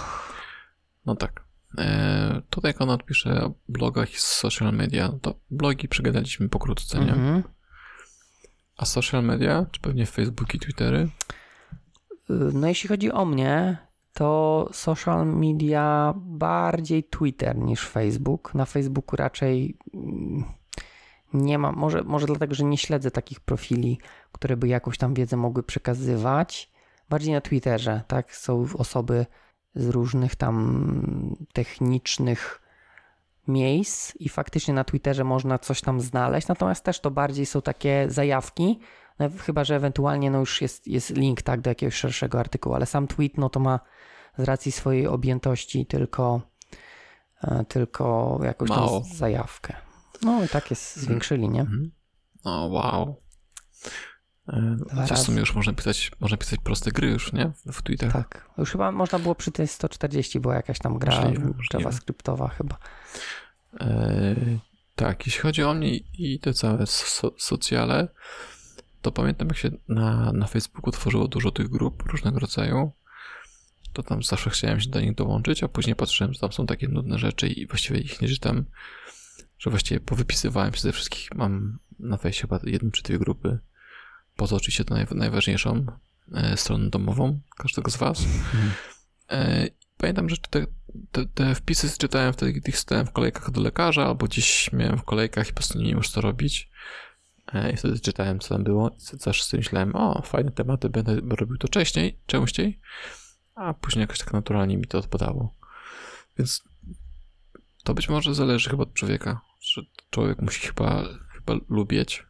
[1.06, 1.44] No tak.
[1.78, 5.08] E, tutaj Konrad pisze o blogach i social media.
[5.08, 7.12] No to blogi przegadaliśmy pokrótce, nie?
[7.12, 7.42] Mm -hmm.
[8.76, 9.66] A social media?
[9.70, 11.08] Czy pewnie Facebook i Twittery?
[12.28, 13.76] No jeśli chodzi o mnie,
[14.12, 18.54] to social media bardziej Twitter niż Facebook.
[18.54, 20.44] Na Facebooku raczej mm,
[21.34, 23.98] nie ma, może, może dlatego, że nie śledzę takich profili,
[24.32, 26.73] które by jakąś tam wiedzę mogły przekazywać.
[27.08, 28.36] Bardziej na Twitterze, tak?
[28.36, 29.26] Są osoby
[29.74, 32.60] z różnych tam technicznych
[33.48, 38.06] miejsc i faktycznie na Twitterze można coś tam znaleźć, natomiast też to bardziej są takie
[38.08, 38.78] zajawki,
[39.18, 42.86] no, chyba, że ewentualnie no już jest, jest link tak do jakiegoś szerszego artykułu, ale
[42.86, 43.80] sam tweet no to ma
[44.38, 46.40] z racji swojej objętości tylko,
[47.42, 49.00] e, tylko jakąś Mało.
[49.00, 49.76] tam zajawkę.
[50.22, 51.60] No i tak jest zwiększyli, nie?
[51.60, 51.90] Mhm.
[52.44, 53.16] O, wow.
[54.94, 57.52] Chociaż w sumie już można pisać, można pisać proste gry już, nie?
[57.72, 58.12] W Twitter.
[58.12, 58.50] Tak.
[58.58, 62.78] Już chyba można było przy tej 140, była jakaś tam gra możliwe, JavaScriptowa chyba.
[63.80, 64.36] E,
[64.96, 68.08] tak, jeśli chodzi o mnie i te całe so, socjale,
[69.02, 72.92] to pamiętam jak się na, na Facebooku tworzyło dużo tych grup różnego rodzaju,
[73.92, 76.88] to tam zawsze chciałem się do nich dołączyć, a później patrzyłem, że tam są takie
[76.88, 78.64] nudne rzeczy i właściwie ich nie czytam,
[79.58, 83.58] że właściwie powypisywałem się ze wszystkich, mam na Facebooku chyba jedną czy dwie grupy,
[84.36, 85.86] poza oczywiście naj, najważniejszą
[86.34, 88.24] e, stronę domową każdego z was.
[88.24, 88.70] Mhm.
[89.30, 89.68] E,
[89.98, 90.66] pamiętam, że te,
[91.12, 95.04] te, te, wpisy czytałem wtedy, gdy stałem w kolejkach do lekarza, albo gdzieś miałem w
[95.04, 96.70] kolejkach i po prostu nie wiem już co robić.
[97.52, 98.90] E, I wtedy czytałem, co tam było.
[98.90, 102.80] I zawsze sobie myślałem, o, fajne tematy, będę robił to wcześniej, częściej.
[103.54, 105.54] A później jakoś tak naturalnie mi to odpadało.
[106.38, 106.62] Więc
[107.84, 112.26] to być może zależy chyba od człowieka, że człowiek musi chyba, chyba lubić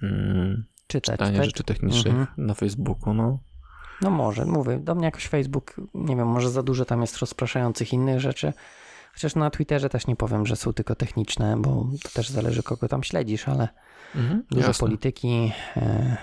[0.00, 1.46] hmm, czytać czytanie tak?
[1.46, 2.46] rzeczy technicznych mhm.
[2.46, 3.38] na Facebooku, no.
[4.02, 7.92] No może, mówię, do mnie jakoś Facebook, nie wiem, może za dużo tam jest rozpraszających
[7.92, 8.52] innych rzeczy.
[9.12, 12.88] Chociaż na Twitterze też nie powiem, że są tylko techniczne, bo to też zależy, kogo
[12.88, 13.68] tam śledzisz, ale
[14.14, 14.86] mhm, dużo jasne.
[14.86, 15.52] polityki.
[15.76, 16.16] E,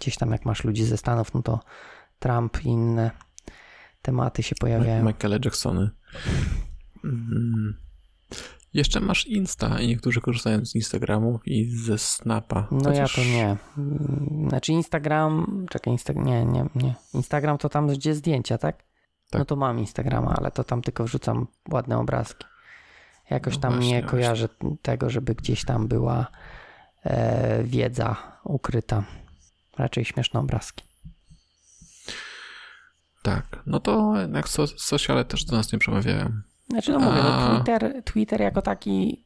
[0.00, 1.60] gdzieś tam, jak masz ludzi ze Stanów, no to
[2.18, 3.10] Trump i inne
[4.02, 5.04] tematy się pojawiają.
[5.04, 5.90] Michael Jacksony.
[7.04, 7.74] Mm.
[8.74, 12.68] Jeszcze masz Insta i niektórzy korzystają z Instagramu i ze Snapa.
[12.70, 13.16] No Chociaż...
[13.18, 13.56] ja to nie.
[14.48, 16.12] Znaczy Instagram, czekaj, Insta...
[16.12, 16.94] nie, nie, nie.
[17.14, 18.76] Instagram to tam gdzie zdjęcia, tak?
[19.30, 19.38] tak?
[19.38, 22.46] No to mam Instagrama, ale to tam tylko wrzucam ładne obrazki.
[23.30, 24.78] Jakoś no tam właśnie, nie kojarzę właśnie.
[24.82, 26.26] tego, żeby gdzieś tam była
[27.04, 29.04] e, wiedza ukryta.
[29.78, 30.84] Raczej śmieszne obrazki.
[33.22, 36.42] Tak, no to jednak so, sociale też do nas nie przemawiają.
[36.68, 39.24] Znaczy, no mówię, no Twitter, Twitter jako taki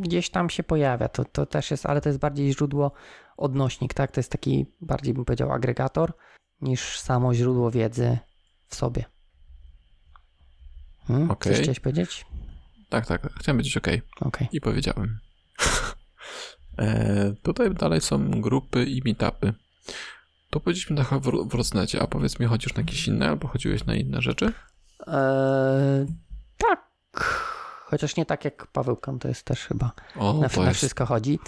[0.00, 2.92] gdzieś tam się pojawia, to, to też jest, ale to jest bardziej źródło,
[3.36, 4.12] odnośnik, tak?
[4.12, 6.12] To jest taki bardziej bym powiedział agregator
[6.60, 8.18] niż samo źródło wiedzy
[8.68, 9.04] w sobie.
[11.06, 11.30] Hmm?
[11.30, 11.52] Okay.
[11.52, 12.26] Coś chciałeś powiedzieć?
[12.88, 13.88] Tak, tak, chciałem powiedzieć OK.
[14.20, 14.48] okay.
[14.52, 15.18] I powiedziałem.
[16.78, 19.54] e, tutaj dalej są grupy i meetupy.
[20.50, 23.86] To powiedzieliśmy trochę w, w Rosnecie, a powiedz mi, chodzisz na jakieś inne, albo chodziłeś
[23.86, 24.52] na inne rzeczy?
[25.06, 26.06] Eee,
[26.68, 26.90] tak.
[27.90, 30.78] Chociaż nie tak jak Pawełkan, to jest też chyba o, na, na jest...
[30.78, 31.38] wszystko chodzi.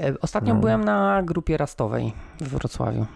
[0.00, 0.60] E, ostatnio no.
[0.60, 3.06] byłem na grupie rastowej w Wrocławiu.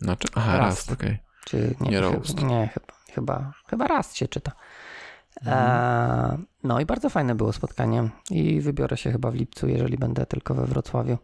[0.00, 1.10] Znaczy, aha, Rast, Rast okej.
[1.10, 1.18] Okay.
[1.44, 4.52] Czy nie, nie, chyba, nie chyba, chyba, chyba Rast się czyta.
[5.46, 10.26] E, no i bardzo fajne było spotkanie i wybiorę się chyba w lipcu, jeżeli będę
[10.26, 11.18] tylko we Wrocławiu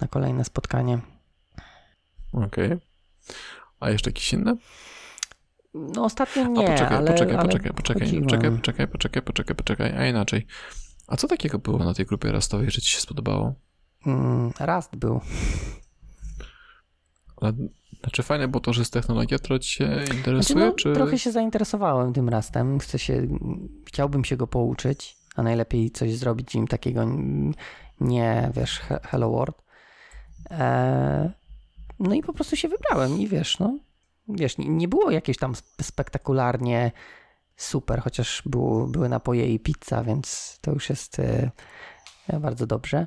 [0.00, 0.98] na kolejne spotkanie.
[2.32, 2.66] Okej.
[2.66, 2.80] Okay.
[3.80, 4.56] A jeszcze jakieś inne?
[5.74, 9.92] No ostatnio nie, A poczekaj, ale, poczekaj, ale poczekaj, poczekaj, poczekaj, poczekaj, poczekaj, poczekaj, poczekaj,
[9.96, 10.46] a inaczej.
[11.06, 13.54] A co takiego było na tej grupie rastowej, że ci się spodobało?
[14.06, 15.20] Mm, rast był.
[17.36, 17.52] Ale,
[18.00, 20.92] znaczy fajne było to, że jest technologia, która ci się interesuje, znaczy, no, czy...
[20.92, 23.26] Trochę się zainteresowałem tym rastem, chcę się,
[23.86, 27.04] chciałbym się go pouczyć, a najlepiej coś zrobić im takiego
[28.00, 29.56] nie, wiesz, hello world.
[30.50, 31.30] Eee,
[31.98, 33.78] no i po prostu się wybrałem i wiesz, no,
[34.34, 36.92] wiesz, nie, nie było jakieś tam spektakularnie
[37.56, 41.50] super, chociaż było, były napoje i pizza, więc to już jest y,
[42.40, 43.06] bardzo dobrze.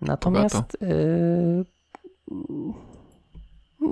[0.00, 1.64] Natomiast y,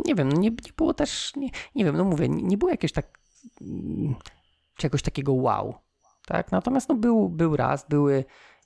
[0.06, 2.92] nie wiem, nie, nie było też, nie, nie, wiem, no mówię, nie, nie było jakiegoś
[2.92, 3.18] tak
[4.76, 5.74] czegoś takiego wow,
[6.26, 6.52] tak?
[6.52, 8.24] Natomiast no był, był raz, były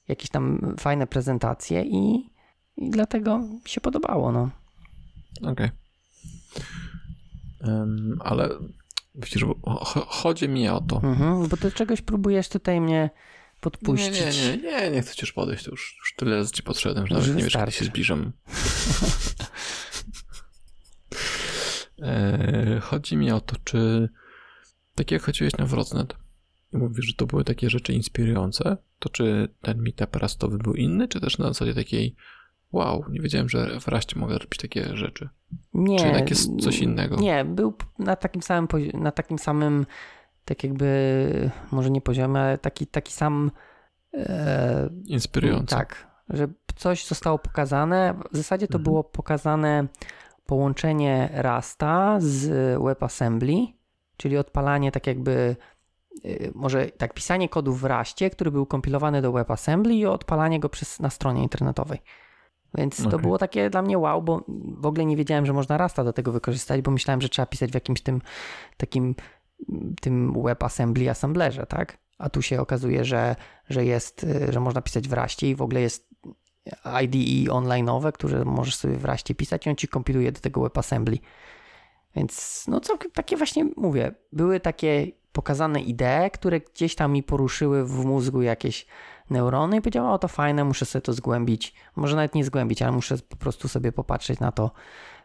[0.09, 2.31] jakieś tam fajne prezentacje i,
[2.77, 4.51] i dlatego mi się podobało, no.
[5.41, 5.53] Okej.
[5.53, 5.80] Okay.
[8.21, 8.49] Ale
[9.15, 9.45] widzisz,
[10.07, 10.97] chodzi mi o to.
[10.97, 13.11] Mhm, bo ty czegoś próbujesz tutaj mnie
[13.61, 14.21] podpuścić.
[14.21, 16.63] Nie, nie, nie, nie, nie chcę ci już podejść, to już, już tyle razy ci
[16.63, 18.33] podszedłem, że nawet nie wiesz, kiedy się zbliżam.
[22.03, 24.09] e, chodzi mi o to, czy
[24.95, 26.17] tak jak chodziłeś na Wrocnet
[26.73, 31.09] i mówisz, że to były takie rzeczy inspirujące, to czy ten meetup rastowy był inny,
[31.09, 32.17] czy też na zasadzie takiej
[32.73, 35.29] Wow, nie wiedziałem, że w Raście mogę robić takie rzeczy.
[35.75, 35.99] Nie.
[35.99, 37.17] Czy jednak jest coś innego?
[37.17, 39.87] Nie, był na takim samym, na takim samym
[40.45, 43.51] tak jakby, może nie poziomie, ale taki, taki sam...
[44.15, 45.75] E, Inspirujący.
[45.75, 48.15] Tak, że coś zostało pokazane.
[48.33, 48.85] W zasadzie to mhm.
[48.85, 49.87] było pokazane
[50.47, 52.49] połączenie Rasta z
[52.83, 53.67] WebAssembly,
[54.17, 55.57] czyli odpalanie tak jakby
[56.25, 60.69] y, może tak pisanie kodu w Raście, który był kompilowany do WebAssembly i odpalanie go
[60.69, 61.99] przez, na stronie internetowej.
[62.75, 63.11] Więc okay.
[63.11, 64.45] to było takie dla mnie wow, bo
[64.79, 67.71] w ogóle nie wiedziałem, że można Rasta do tego wykorzystać, bo myślałem, że trzeba pisać
[67.71, 68.23] w jakimś tym
[68.77, 69.15] takim
[70.01, 71.99] tym WebAssembly assemblerze, tak?
[72.19, 73.37] A tu się okazuje, że,
[73.69, 76.11] że jest, y, że można pisać w Raście i w ogóle jest
[77.03, 81.19] IDE online'owe, które możesz sobie w Raście pisać i on ci kompiluje do tego WebAssembly.
[82.17, 87.85] Więc no co, takie właśnie mówię, były takie pokazane idee, które gdzieś tam mi poruszyły
[87.85, 88.87] w mózgu jakieś
[89.31, 91.75] neurony i powiedziałem, o to fajne, muszę sobie to zgłębić.
[91.97, 94.71] Może nawet nie zgłębić, ale muszę po prostu sobie popatrzeć na to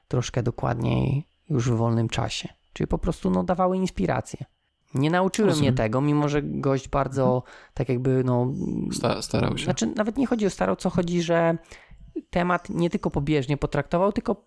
[0.07, 2.49] troszkę dokładniej już w wolnym czasie.
[2.73, 4.45] Czyli po prostu no, dawały inspirację.
[4.93, 5.09] Nie
[5.47, 5.69] Rozumiem.
[5.73, 8.53] mnie tego, mimo że gość bardzo tak jakby no...
[8.91, 9.63] Sta starał się.
[9.63, 11.57] Znaczy nawet nie chodzi o starał, co chodzi, że
[12.29, 14.45] temat nie tylko pobieżnie potraktował, tylko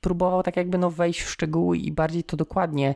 [0.00, 2.94] próbował tak jakby no wejść w szczegóły i bardziej to dokładnie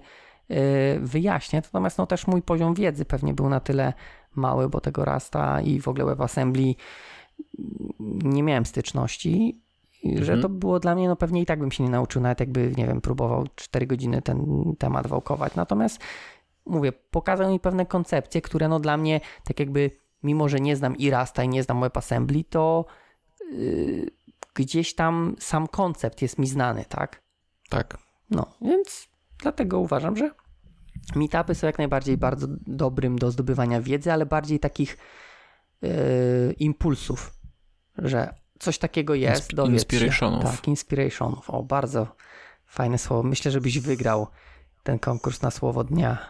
[0.49, 0.57] yy,
[1.01, 1.64] wyjaśniać.
[1.64, 3.93] Natomiast no też mój poziom wiedzy pewnie był na tyle
[4.35, 6.75] mały, bo tego Rasta i w ogóle WebAssembly
[8.25, 9.61] nie miałem styczności,
[10.05, 10.25] mhm.
[10.25, 12.73] że to było dla mnie, no pewnie i tak bym się nie nauczył, nawet jakby,
[12.77, 15.55] nie wiem, próbował 4 godziny ten temat wałkować.
[15.55, 16.01] Natomiast
[16.67, 19.91] mówię, pokazał mi pewne koncepcje, które no dla mnie, tak jakby,
[20.23, 22.85] mimo że nie znam i Rasta i nie znam WebAssembly, to
[23.53, 24.11] yy,
[24.55, 27.23] gdzieś tam sam koncept jest mi znany, tak?
[27.69, 27.99] Tak.
[28.31, 30.31] No, więc dlatego uważam, że
[31.14, 34.99] meetupy są jak najbardziej bardzo dobrym do zdobywania wiedzy, ale bardziej takich
[35.83, 35.90] yy,
[36.59, 37.35] impulsów,
[37.99, 40.44] że coś takiego jest, Insp- Inspirationów.
[40.44, 41.51] Tak, inspirationów.
[41.51, 42.16] O, bardzo
[42.66, 43.23] fajne słowo.
[43.23, 44.27] Myślę, żebyś wygrał
[44.83, 46.18] ten konkurs na słowo dnia.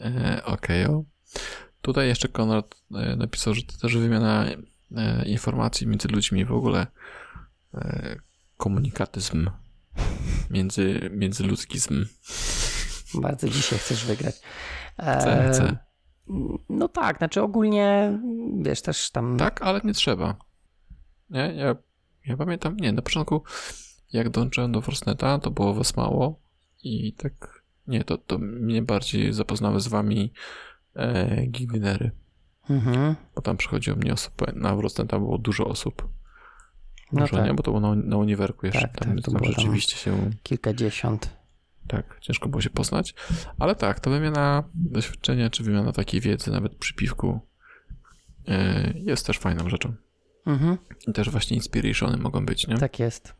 [0.00, 0.86] e, Okej.
[0.86, 1.04] Okay,
[1.82, 4.46] Tutaj jeszcze Konrad e, napisał, że to też wymiana
[5.26, 6.86] informacji między ludźmi w ogóle
[8.56, 9.50] komunikatyzm
[10.50, 12.06] między, międzyludzkizm.
[13.14, 14.34] Bardzo dzisiaj chcesz wygrać.
[14.98, 15.76] Chcę, chcę.
[16.68, 18.18] No tak, znaczy ogólnie,
[18.60, 19.36] wiesz, też tam...
[19.36, 20.36] Tak, ale nie trzeba.
[21.30, 21.76] Nie, ja,
[22.26, 23.42] ja pamiętam, nie, na początku
[24.12, 26.40] jak dołączyłem do Forstneta, to było was mało
[26.82, 30.32] i tak, nie, to, to mnie bardziej zapoznały z wami
[30.96, 32.10] e, gigdinery.
[32.70, 33.16] Mhm.
[33.34, 36.08] Bo tam przychodziło mnie osób, na Forstneta było dużo osób.
[37.12, 37.46] No Dużo, tak.
[37.46, 37.54] nie?
[37.54, 38.80] Bo to było na, na uniwerku jeszcze.
[38.80, 40.30] Tak, tam, tak, to tam rzeczywiście się...
[40.42, 41.30] Kilkadziesiąt.
[41.88, 43.14] Tak, ciężko było się poznać.
[43.58, 47.40] Ale tak, to wymiana doświadczenia, czy wymiana takiej wiedzy, nawet przy piwku,
[48.48, 49.94] e, jest też fajną rzeczą.
[50.46, 50.78] Mhm.
[51.06, 52.78] I też właśnie inspirationy mogą być, nie?
[52.78, 53.34] Tak jest.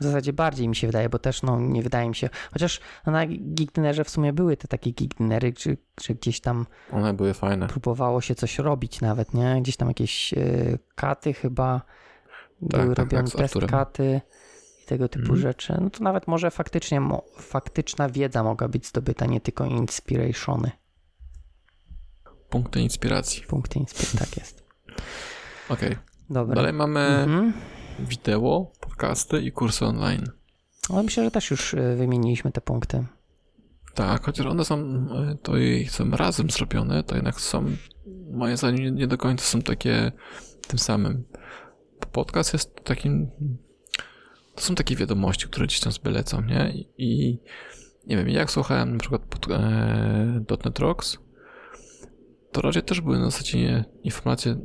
[0.00, 3.12] W zasadzie bardziej mi się wydaje, bo też no, nie wydaje mi się, chociaż no,
[3.12, 7.66] na Geekdinerze w sumie były te takie Geekdinery, czy, czy gdzieś tam one były fajne.
[7.66, 9.58] Próbowało się coś robić nawet, nie?
[9.62, 11.82] Gdzieś tam jakieś y, katy chyba
[12.70, 14.20] tak, były tak, robione tak, testkaty
[14.82, 15.36] i tego typu mm.
[15.36, 20.70] rzeczy, no to nawet może faktycznie mo, faktyczna wiedza mogła być zdobyta, nie tylko inspirationy.
[22.50, 23.42] Punkty inspiracji.
[23.42, 24.64] Punkty inspiracji, tak jest.
[25.68, 25.88] Okej.
[25.88, 25.98] Okay.
[26.30, 26.54] Dobra.
[26.54, 27.52] Dalej mamy mhm.
[27.98, 30.24] wideo, podcasty i kursy online.
[30.90, 33.06] Ale myślę, że też już e, wymieniliśmy te punkty.
[33.94, 37.64] Tak, chociaż one są, e, to i są razem zrobione, to jednak są,
[38.30, 40.12] moje zdaniem, nie do końca są takie
[40.68, 41.24] tym samym
[42.24, 43.30] podcast jest takim.
[44.54, 46.74] To są takie wiadomości, które gdzieś tam sobie lecą, nie?
[46.98, 47.38] I
[48.06, 51.18] nie wiem, jak słuchałem na przykład pod, e, Rocks,
[52.52, 54.56] to raczej też były na zasadzie informacje,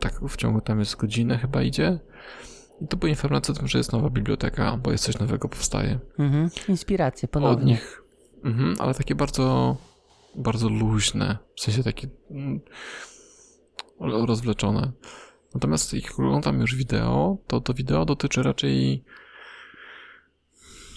[0.00, 1.98] tak w ciągu tam jest godzinę chyba idzie.
[2.80, 5.98] I to były informacje o tym, że jest nowa biblioteka, bo jest coś nowego powstaje.
[6.18, 6.50] Mhm.
[6.68, 7.56] Inspiracje ponownie.
[7.56, 8.02] Od nich.
[8.44, 9.76] Mhm, ale takie bardzo,
[10.34, 11.38] bardzo luźne.
[11.56, 12.60] W sensie takie mm,
[14.00, 14.92] rozwleczone.
[15.54, 19.04] Natomiast jak oglądam już wideo, to to wideo dotyczy raczej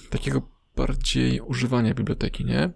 [0.10, 0.41] takiego
[0.76, 2.70] bardziej używania biblioteki, nie?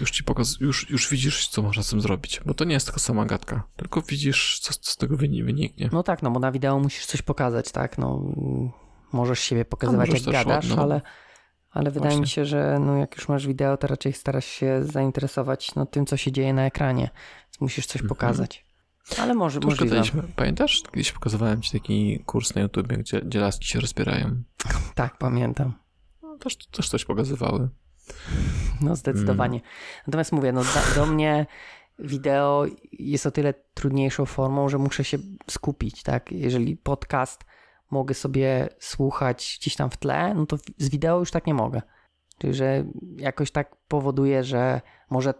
[0.00, 2.86] Już ci pokaz, już, już widzisz, co można z tym zrobić, bo to nie jest
[2.86, 5.90] tylko sama gadka, tylko widzisz, co, co z tego wyniknie.
[5.92, 7.98] No tak, no bo na wideo musisz coś pokazać, tak?
[7.98, 8.22] No,
[9.12, 10.82] możesz siebie pokazywać, jak gadasz, ładno.
[10.82, 11.00] ale,
[11.70, 12.20] ale wydaje Właśnie.
[12.20, 16.06] mi się, że no, jak już masz wideo, to raczej starasz się zainteresować no, tym,
[16.06, 17.10] co się dzieje na ekranie,
[17.46, 18.08] więc musisz coś mhm.
[18.08, 18.63] pokazać.
[19.18, 20.02] Ale może, to możliwe.
[20.36, 20.82] Pamiętasz?
[20.90, 24.42] Kiedyś pokazywałem ci taki kurs na YouTube, gdzie, gdzie laski się rozbierają.
[24.94, 25.74] Tak, pamiętam.
[26.22, 27.68] No, też, też coś pokazywały.
[28.80, 29.58] No zdecydowanie.
[29.58, 29.70] Mm.
[30.06, 31.46] Natomiast mówię, no do, do mnie
[31.98, 35.18] wideo jest o tyle trudniejszą formą, że muszę się
[35.50, 36.32] skupić, tak?
[36.32, 37.44] Jeżeli podcast
[37.90, 41.82] mogę sobie słuchać gdzieś tam w tle, no to z wideo już tak nie mogę.
[42.38, 42.84] Czyli, że
[43.16, 44.80] jakoś tak powoduje, że
[45.10, 45.34] może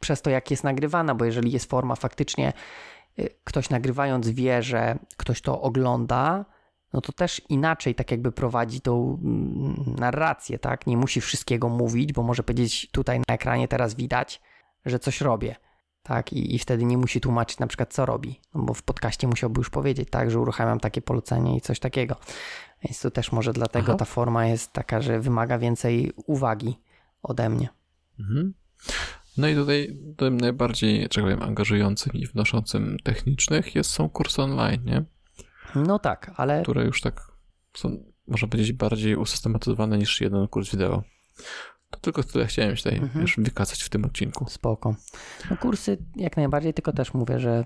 [0.00, 2.52] przez to, jak jest nagrywana, bo jeżeli jest forma faktycznie,
[3.44, 6.44] ktoś nagrywając wie, że ktoś to ogląda,
[6.92, 10.86] no to też inaczej tak jakby prowadzi tą mm, narrację, tak?
[10.86, 14.42] Nie musi wszystkiego mówić, bo może powiedzieć tutaj na ekranie teraz widać,
[14.86, 15.56] że coś robię,
[16.02, 16.32] tak?
[16.32, 19.60] I, i wtedy nie musi tłumaczyć na przykład co robi, no bo w podcaście musiałby
[19.60, 22.16] już powiedzieć, tak, że uruchamiam takie polecenie i coś takiego.
[22.84, 23.98] Więc tu też może dlatego Aha.
[23.98, 26.80] ta forma jest taka, że wymaga więcej uwagi
[27.22, 27.68] ode mnie.
[28.20, 28.54] Mhm.
[29.36, 34.42] No i tutaj tym najbardziej, że tak powiem, angażującym i wnoszącym technicznych jest, są kursy
[34.42, 35.04] online, nie?
[35.74, 36.62] No tak, ale...
[36.62, 37.32] Które już tak
[37.76, 41.02] są, można powiedzieć, bardziej usystematyzowane niż jeden kurs wideo.
[41.90, 43.22] To tylko tyle chciałem tutaj mhm.
[43.22, 44.46] już wykazać w tym odcinku.
[44.48, 44.94] Spoko.
[45.50, 47.64] No kursy jak najbardziej, tylko też mówię, że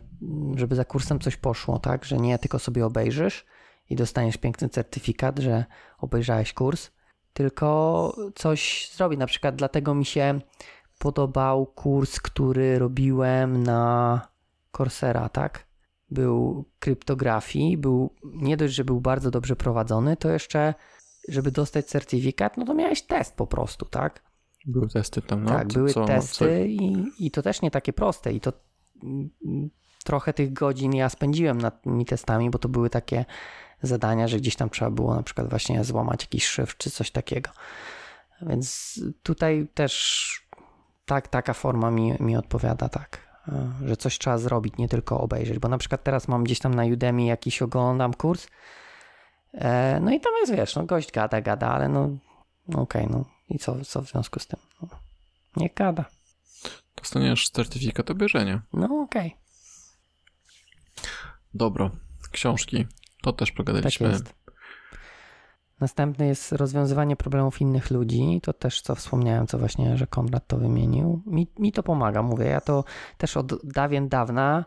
[0.55, 2.05] żeby za kursem coś poszło, tak?
[2.05, 3.45] Że nie tylko sobie obejrzysz
[3.91, 5.65] i dostaniesz piękny certyfikat, że
[5.99, 6.91] obejrzałeś kurs,
[7.33, 9.19] tylko coś zrobi.
[9.19, 10.41] Na przykład dlatego mi się
[10.99, 14.21] podobał kurs, który robiłem na
[14.73, 15.67] Coursera, tak?
[16.11, 20.75] Był kryptografii, był nie dość, że był bardzo dobrze prowadzony, to jeszcze,
[21.29, 24.23] żeby dostać certyfikat, no to miałeś test po prostu, tak?
[24.67, 25.51] Były testy tam, no.
[25.51, 26.51] Tak, były co, testy co?
[26.51, 28.53] I, i to też nie takie proste i to
[30.05, 33.25] trochę tych godzin ja spędziłem nad tymi testami, bo to były takie
[33.83, 37.51] zadania, że gdzieś tam trzeba było na przykład właśnie złamać jakiś szyfr czy coś takiego.
[38.43, 40.46] Więc tutaj też
[41.07, 43.27] tak, taka forma mi, mi odpowiada, tak.
[43.49, 45.59] E, że coś trzeba zrobić, nie tylko obejrzeć.
[45.59, 48.47] Bo na przykład teraz mam gdzieś tam na Udemy jakiś oglądam kurs.
[49.55, 52.09] E, no i tam jest, wiesz, no gość gada, gada, ale no,
[52.69, 54.61] no okej, okay, no i co, co w związku z tym?
[54.83, 54.89] No,
[55.57, 56.05] nie gada.
[56.97, 58.63] Dostaniesz certyfikat obejrzenia.
[58.73, 59.27] No okej.
[59.27, 59.47] Okay.
[61.55, 61.91] Dobro.
[62.31, 62.87] Książki.
[63.23, 64.07] To też pogadaliśmy.
[64.07, 64.46] Tak jest.
[65.81, 68.41] Następny jest rozwiązywanie problemów innych ludzi.
[68.43, 71.23] To też, co wspomniałem, co właśnie, że Konrad to wymienił.
[71.27, 72.45] Mi, mi to pomaga, mówię.
[72.45, 72.85] Ja to
[73.19, 74.65] też od dawien dawna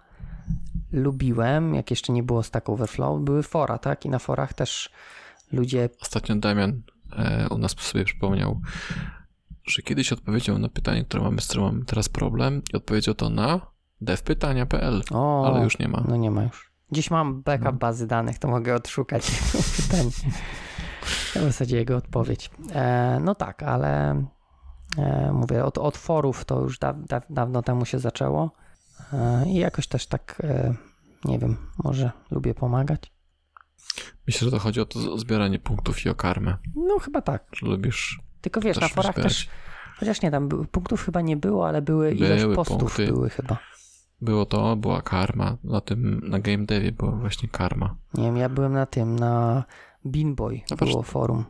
[0.92, 3.22] lubiłem, jak jeszcze nie było Stack Overflow.
[3.22, 4.06] Były fora, tak?
[4.06, 4.90] I na forach też
[5.52, 5.90] ludzie...
[6.02, 6.82] Ostatnio Damian
[7.18, 8.62] e, u nas sobie przypomniał,
[9.68, 13.30] że kiedyś odpowiedział na pytanie, które mamy, z którym mamy teraz problem i odpowiedział to
[13.30, 13.62] na
[14.02, 15.02] devpytania.pl,
[15.46, 16.04] ale już nie ma.
[16.08, 16.72] No nie ma już.
[16.92, 17.74] Dziś mam backup no.
[17.74, 19.32] bazy danych, to mogę odszukać
[19.78, 20.12] pytanie.
[21.36, 22.52] W zasadzie jego odpowiedź.
[22.72, 24.24] E, no tak, ale
[24.98, 28.52] e, mówię, od, forów to już da, da, dawno temu się zaczęło
[29.14, 30.74] e, i jakoś też tak, e,
[31.26, 33.12] nie wiem, może lubię pomagać.
[34.28, 36.58] Myślę, że to chodzi o to zbieranie punktów i o karmę.
[36.76, 37.44] No chyba tak.
[37.54, 38.22] Że lubisz.
[38.42, 39.38] Tylko wiesz, na forach zbierać.
[39.38, 39.50] też,
[40.00, 43.08] chociaż nie, tam punktów chyba nie było, ale były, były ilość postów punkty.
[43.08, 43.58] były chyba.
[44.22, 45.58] Było to, była karma.
[45.64, 47.96] Na tym, na game devie była właśnie karma.
[48.14, 49.64] Nie wiem, ja byłem na tym, na
[50.06, 51.46] Beanboy no było forum.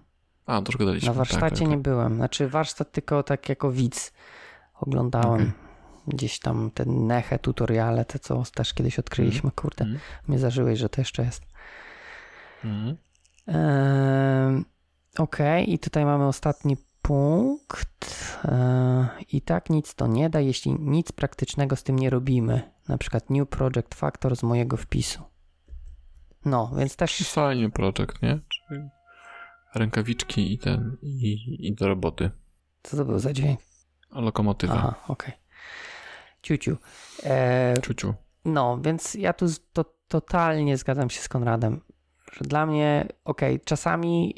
[0.45, 1.07] A, to już gadaliśmy.
[1.07, 1.81] Na warsztacie tak, tak, nie tak.
[1.81, 2.15] byłem.
[2.15, 4.13] Znaczy warsztat tylko tak jako widz
[4.81, 5.41] oglądałem.
[5.41, 5.69] Okay.
[6.07, 9.51] Gdzieś tam te neche, tutoriale, te co też kiedyś odkryliśmy, mm.
[9.55, 9.85] kurde.
[9.85, 9.99] Mm.
[10.27, 11.43] Mnie zażyłeś, że to jeszcze jest.
[12.63, 12.97] Mm.
[13.47, 14.63] Eee,
[15.17, 15.73] Okej, okay.
[15.73, 18.35] i tutaj mamy ostatni punkt.
[18.45, 22.61] Eee, I tak nic to nie da, jeśli nic praktycznego z tym nie robimy.
[22.87, 25.23] Na przykład New Project Factor z mojego wpisu.
[26.45, 27.17] No, więc też...
[27.17, 28.39] Fajnie projekt, nie?
[28.49, 28.89] Czyli
[29.75, 32.31] rękawiczki i ten, i, i do roboty.
[32.83, 33.59] Co to był za dźwięk?
[34.11, 34.73] Lokomotywa.
[34.73, 35.33] Aha, okej.
[35.33, 35.49] Okay.
[36.41, 36.77] Ciuciu.
[37.23, 38.13] E, Ciuciu.
[38.45, 41.81] No, więc ja tu to, totalnie zgadzam się z Konradem,
[42.31, 44.35] że dla mnie, okej, okay, czasami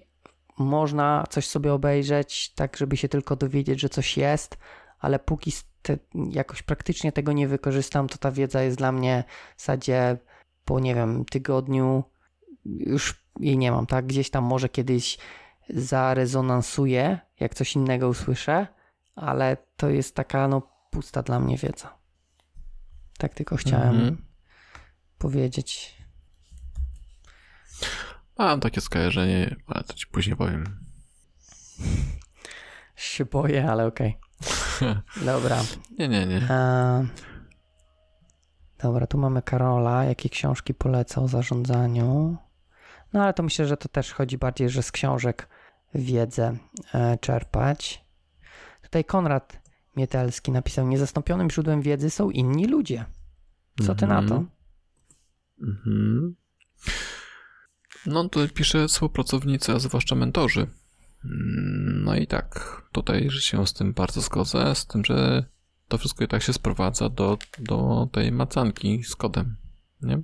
[0.58, 4.58] można coś sobie obejrzeć, tak żeby się tylko dowiedzieć, że coś jest,
[5.00, 5.98] ale póki te,
[6.32, 9.24] jakoś praktycznie tego nie wykorzystam, to ta wiedza jest dla mnie
[9.58, 10.18] w zasadzie
[10.66, 12.04] po, nie wiem, tygodniu
[12.66, 14.06] już jej nie mam, tak?
[14.08, 15.18] Gdzieś tam może kiedyś
[15.70, 18.68] zarezonansuję, jak coś innego usłyszę,
[19.16, 21.98] ale to jest taka, no, pusta dla mnie wiedza.
[23.18, 24.18] Tak tylko chciałem mhm.
[25.18, 25.98] powiedzieć.
[28.38, 30.80] Mam takie skojarzenie, ale to ci później powiem.
[32.96, 34.18] się boję, ale okej.
[34.78, 35.02] Okay.
[35.26, 35.64] Dobra.
[36.00, 36.48] nie, nie, nie.
[36.50, 37.02] A...
[38.84, 40.04] Dobra, tu mamy Karola.
[40.04, 42.38] Jakie książki poleca o zarządzaniu?
[43.14, 45.48] No ale to myślę, że to też chodzi bardziej, że z książek
[45.96, 46.58] wiedzę
[46.94, 48.06] e, czerpać.
[48.84, 49.62] Tutaj Konrad
[49.96, 53.06] Mietelski napisał: Niezastąpionym źródłem wiedzy są inni ludzie.
[53.86, 54.24] Co ty mm -hmm.
[54.24, 54.44] na to?
[55.88, 56.36] Mm
[58.06, 60.68] No, tutaj pisze współpracownicy, a zwłaszcza mentorzy.
[61.26, 65.46] Mm, no i tak, tutaj się z tym bardzo zgodzę, z tym, że
[65.92, 69.58] to wszystko i tak się sprowadza do, do tej macanki z kodem,
[70.02, 70.22] nie?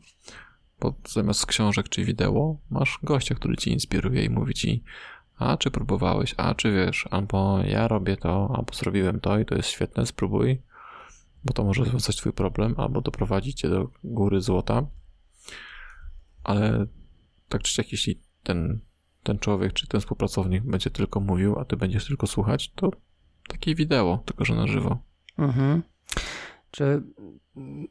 [0.80, 4.84] Bo zamiast książek czy wideo masz gościa, który ci inspiruje i mówi ci
[5.38, 9.56] a czy próbowałeś, a czy wiesz, albo ja robię to, albo zrobiłem to i to
[9.56, 10.62] jest świetne, spróbuj,
[11.46, 14.88] bo to może rozwiązać twój problem, albo doprowadzić cię do góry złota.
[16.44, 16.86] Ale
[17.50, 18.80] tak czy siak, jeśli ten,
[19.24, 22.92] ten człowiek czy ten współpracownik będzie tylko mówił, a ty będziesz tylko słuchać, to
[23.48, 25.07] takie wideo, tylko że na żywo.
[25.38, 25.84] Mhm.
[26.72, 27.04] Czy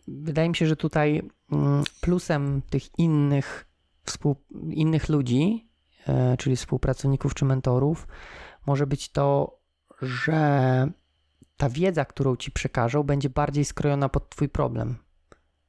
[0.09, 1.23] wydaje mi się, że tutaj
[1.53, 3.67] mm, plusem tych innych,
[4.05, 4.37] współ,
[4.71, 5.69] innych ludzi,
[6.07, 8.09] e, czyli współpracowników czy mentorów,
[8.67, 9.59] może być to,
[10.03, 10.89] że
[11.57, 14.97] ta wiedza, którą ci przekażą, będzie bardziej skrojona pod twój problem.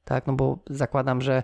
[0.03, 1.43] Tak, no bo zakładam, że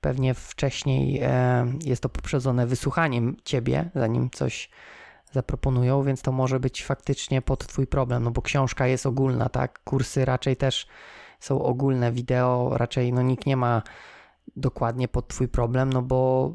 [0.00, 4.70] pewnie wcześniej e, jest to poprzedzone wysłuchaniem ciebie, zanim coś
[5.32, 9.80] zaproponują, więc to może być faktycznie pod twój problem, no bo książka jest ogólna, tak?
[9.84, 10.86] Kursy raczej też
[11.40, 13.82] są ogólne, wideo raczej no nikt nie ma
[14.56, 16.52] dokładnie pod twój problem, no bo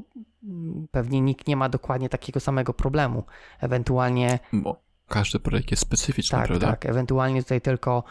[0.91, 3.23] pewnie nikt nie ma dokładnie takiego samego problemu.
[3.59, 4.39] Ewentualnie...
[4.53, 6.67] Bo każdy projekt jest specyficzny, tak, prawda?
[6.67, 8.03] Tak, ewentualnie tutaj tylko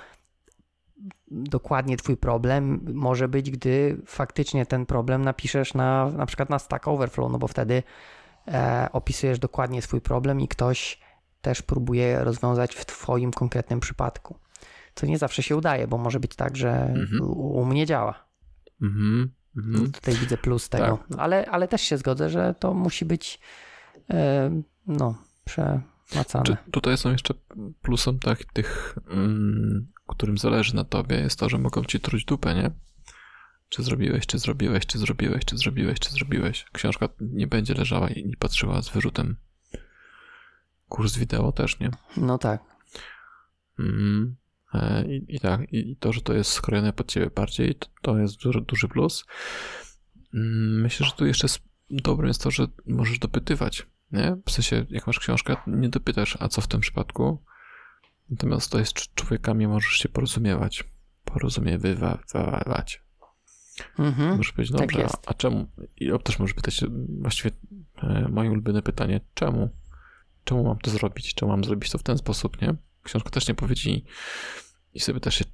[1.31, 6.89] dokładnie twój problem może być, gdy faktycznie ten problem napiszesz na, na przykład na Stack
[6.89, 7.83] Overflow, no bo wtedy
[8.93, 11.01] opisujesz dokładnie swój problem i ktoś
[11.43, 14.39] też próbuje rozwiązać w twoim konkretnym przypadku.
[14.95, 17.21] Co nie zawsze się udaje, bo może być tak, że mhm.
[17.31, 18.25] u, mnie działa.
[18.83, 19.31] Mhm.
[19.57, 19.93] Mhm.
[19.93, 20.99] Tutaj widzę plus tego.
[21.09, 21.19] Tak.
[21.19, 23.41] Ale, ale też się zgodzę, że to musi być
[24.11, 24.51] e,
[24.87, 25.15] no,
[25.45, 26.45] przemacane.
[26.45, 27.35] Czy tutaj są jeszcze
[27.83, 32.55] plusem tak, tych, mm, którym zależy na tobie, jest to, że mogą ci truć dupę,
[32.55, 32.71] nie?
[33.75, 36.67] Czy zrobiłeś, czy zrobiłeś, czy zrobiłeś, czy zrobiłeś, czy zrobiłeś.
[36.73, 39.37] Książka nie będzie leżała i nie patrzyła z wyrzutem.
[40.89, 41.91] Kurs wideo też, nie?
[42.17, 42.63] No tak.
[43.79, 44.37] Mm.
[44.75, 48.19] E, I, I, tak, i to, że to jest skrojone pod ciebie bardziej, to, to
[48.19, 49.25] jest duży, duży plus.
[50.35, 51.49] Mm, myślę, że tu jeszcze
[51.91, 54.37] dobrym jest to, że możesz dopytywać, nie?
[54.47, 57.45] W sensie, jak masz książkę, nie dopytasz, a co w tym przypadku?
[58.31, 60.85] Natomiast to jest człowiekami możesz się porozumiewać,
[61.25, 63.04] porozumiewać.
[63.99, 65.67] Mhm, możesz powiedzieć, tak dobrze, a, a, czemu?
[65.97, 66.81] I też możesz pytać,
[67.21, 67.51] właściwie
[68.03, 69.69] e, moje ulubione pytanie, czemu?
[70.45, 71.35] Czemu mam to zrobić?
[71.35, 72.75] Czemu mam zrobić to w ten sposób, nie?
[73.03, 74.05] Książka też nie powie ci,
[74.95, 75.45] i sobie też się,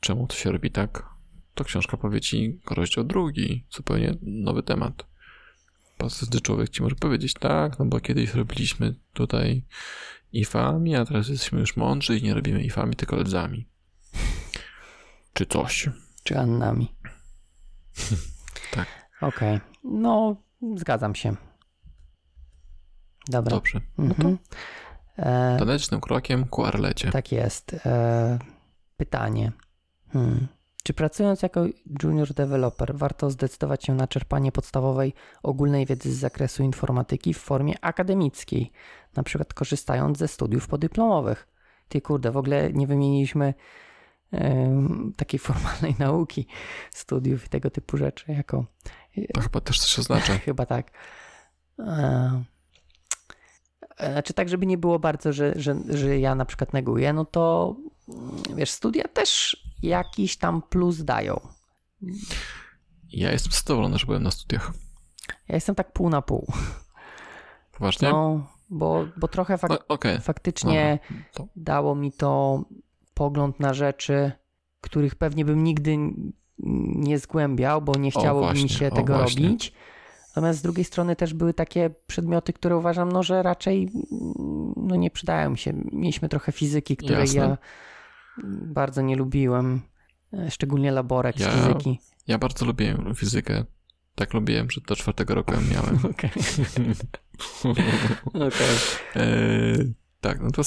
[0.00, 1.06] czemu to się robi tak,
[1.54, 5.06] to książka powie ci rozdział drugi, zupełnie nowy temat.
[6.28, 9.64] Gdy człowiek ci może powiedzieć, tak, no bo kiedyś robiliśmy tutaj
[10.32, 13.68] ifami, a teraz jesteśmy już mądrzy i nie robimy ifami, tylko ledzami.
[15.32, 15.88] Czy coś.
[16.24, 16.95] Czy annami.
[18.74, 18.86] tak.
[19.20, 19.56] Okej.
[19.56, 19.60] Okay.
[19.84, 20.36] No,
[20.76, 21.36] zgadzam się.
[23.28, 23.50] Dobra.
[23.50, 23.80] Dobrze.
[23.98, 24.38] No mhm.
[25.16, 27.10] e, tanecznym krokiem ku Arlecie.
[27.10, 27.76] Tak jest.
[27.86, 28.38] E,
[28.96, 29.52] pytanie.
[30.12, 30.46] Hmm.
[30.86, 31.66] Czy pracując jako
[32.02, 37.74] junior developer warto zdecydować się na czerpanie podstawowej ogólnej wiedzy z zakresu informatyki w formie
[37.80, 38.72] akademickiej,
[39.16, 41.48] na przykład korzystając ze studiów podyplomowych?
[41.88, 43.54] Ty kurde, w ogóle nie wymieniliśmy
[45.16, 46.46] takiej formalnej nauki,
[46.90, 48.66] studiów i tego typu rzeczy jako...
[49.34, 50.38] To chyba też coś oznacza.
[50.48, 50.90] chyba tak.
[51.78, 52.44] E,
[54.12, 57.76] znaczy tak, żeby nie było bardzo, że, że, że ja na przykład neguję, no to
[58.54, 61.40] wiesz, studia też jakiś tam plus dają.
[63.12, 64.72] Ja jestem zadowolony, że byłem na studiach.
[65.48, 66.52] Ja jestem tak pół na pół.
[67.72, 68.10] Poważnie?
[68.10, 70.20] No, bo, bo trochę fak no, okay.
[70.20, 70.98] faktycznie
[71.32, 71.48] to...
[71.56, 72.62] dało mi to
[73.16, 74.32] pogląd na rzeczy,
[74.80, 75.96] których pewnie bym nigdy
[76.96, 79.72] nie zgłębiał, bo nie chciało mi się tego robić.
[80.28, 83.90] Natomiast z drugiej strony też były takie przedmioty, które uważam, no, że raczej
[84.76, 85.72] no, nie przydają się.
[85.92, 87.40] Mieliśmy trochę fizyki, której Jasne.
[87.40, 87.58] ja
[88.62, 89.80] bardzo nie lubiłem,
[90.32, 91.98] e, szczególnie laborek ja, z fizyki.
[92.26, 93.64] Ja bardzo lubiłem fizykę.
[94.14, 95.96] Tak lubiłem, że do czwartego roku ją miałem.
[96.12, 96.30] Okej.
[98.34, 98.66] okay.
[99.22, 99.76] e,
[100.20, 100.62] tak, no to,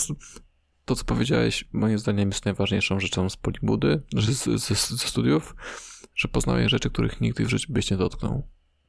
[0.89, 4.01] to, co powiedziałeś, moim zdaniem jest najważniejszą rzeczą z polibudy,
[4.57, 5.55] ze studiów,
[6.15, 8.47] że poznałeś rzeczy, których nigdy w życiu byś nie dotknął.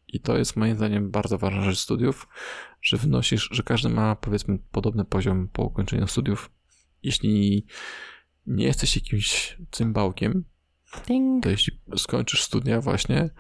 [0.09, 2.29] I to jest moim zdaniem bardzo ważna rzecz studiów,
[2.83, 6.51] że wynosisz, że każdy ma powiedzmy podobny poziom po ukończeniu studiów.
[7.03, 7.67] Jeśli
[8.47, 10.45] nie jesteś jakimś cymbałkiem,
[11.07, 11.43] Ding.
[11.43, 13.31] to jeśli skończysz studia właśnie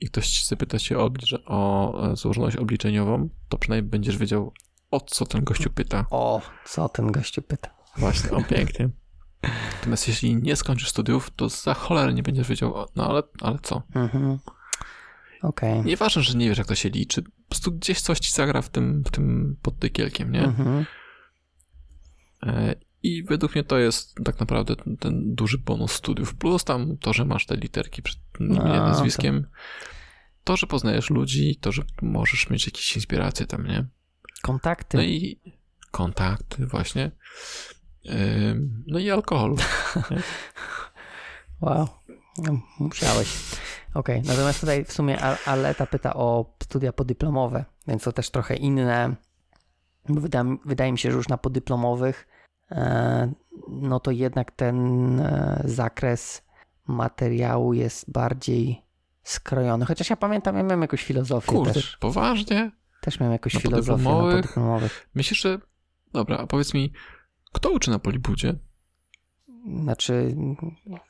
[0.00, 1.10] i ktoś ci zapyta cię o,
[1.46, 4.52] o e, złożoność obliczeniową, to przynajmniej będziesz wiedział,
[4.90, 6.06] o co ten gościu pyta.
[6.10, 7.75] O, co ten gościu pyta.
[7.98, 8.88] Właśnie, o pięknie.
[9.74, 13.82] Natomiast jeśli nie skończysz studiów, to za cholerę nie będziesz wiedział, no ale, ale co?
[13.94, 14.38] Mhm.
[15.42, 15.84] Okay.
[15.84, 17.22] Nieważne, że nie wiesz, jak to się liczy.
[17.22, 20.44] Po prostu gdzieś coś ci zagra w tym, w tym pod tykielkiem, nie?
[20.44, 20.86] Mhm.
[22.42, 26.34] E, I według mnie to jest tak naprawdę ten, ten duży bonus studiów.
[26.34, 29.46] Plus tam to, że masz te literki przed imieniem, No, nazwiskiem.
[30.44, 30.56] To.
[30.56, 33.86] że poznajesz ludzi, to, że możesz mieć jakieś inspiracje tam, nie?
[34.42, 34.96] Kontakty.
[34.96, 35.40] No i
[35.90, 37.10] kontakty właśnie.
[38.86, 39.54] No i alkohol.
[41.60, 41.88] Wow,
[42.38, 43.56] No, musiałeś.
[43.94, 48.56] Okej, natomiast tutaj w sumie Al- Aleta pyta o studia podyplomowe, więc to też trochę
[48.56, 49.14] inne.
[50.08, 52.28] Bo wyda, wydaje mi się, że już na podyplomowych
[52.70, 53.32] e,
[53.68, 56.42] no to jednak ten e, zakres
[56.86, 58.82] materiału jest bardziej
[59.22, 59.84] skrojony.
[59.84, 61.96] Chociaż ja pamiętam, ja miałem jakąś filozofię Kurde, też.
[61.96, 62.70] poważnie?
[63.00, 64.42] Też miałem jakąś na filozofię na podyplomowych?
[64.42, 65.08] podyplomowych.
[65.14, 65.58] Myślisz, że...
[66.12, 66.92] Dobra, a powiedz mi,
[67.56, 68.54] kto uczy na Polibudzie?
[69.82, 70.36] Znaczy,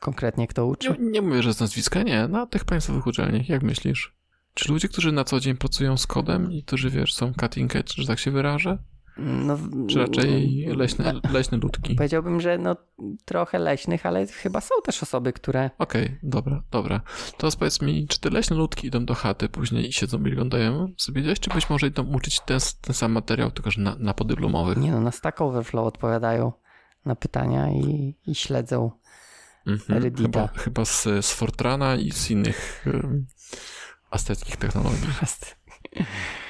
[0.00, 0.90] konkretnie kto uczy?
[0.90, 2.28] Nie, nie mówię, że z nazwiska, nie.
[2.28, 4.16] Na tych państwowych uczelniach, jak myślisz?
[4.54, 7.94] Czy ludzie, którzy na co dzień pracują z kodem i którzy, wiesz, są cutting edge,
[7.94, 8.78] że tak się wyrażę?
[9.18, 9.58] No,
[9.88, 11.94] Czy raczej leśne, leśne ludki?
[11.94, 12.76] Powiedziałbym, że no
[13.24, 15.70] trochę leśnych, ale chyba są też osoby, które.
[15.78, 17.00] Okej, dobra, dobra.
[17.36, 20.92] To powiedz mi, czy te leśne ludki idą do chaty później i siedzą i oglądają
[20.96, 24.14] sobie gdzieś, czy być może idą uczyć ten, ten sam materiał, tylko że na, na
[24.14, 24.78] podyplomowych?
[24.78, 26.52] Nie no, na Stack Overflow odpowiadają
[27.04, 28.90] na pytania i, i śledzą.
[29.66, 30.02] Mhm.
[30.02, 30.46] Reddita.
[30.46, 33.26] Chyba, chyba z, z Fortrana i z innych um,
[34.10, 35.08] asceckich technologii.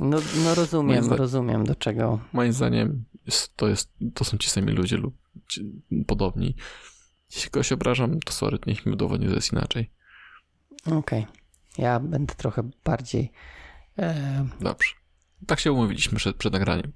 [0.00, 2.20] No, no rozumiem, zdaniem- rozumiem do czego.
[2.32, 5.14] Moim zdaniem jest, to, jest, to są ci sami ludzie lub
[5.48, 6.56] ci, podobni.
[7.34, 9.90] Jeśli kogoś obrażam, to sorry, niech mi udowodni, że jest inaczej.
[10.92, 11.26] Okej.
[11.78, 13.32] Ja będę trochę bardziej.
[13.98, 14.88] E, Dobrze.
[15.46, 16.92] Tak się umówiliśmy przed, przed nagraniem.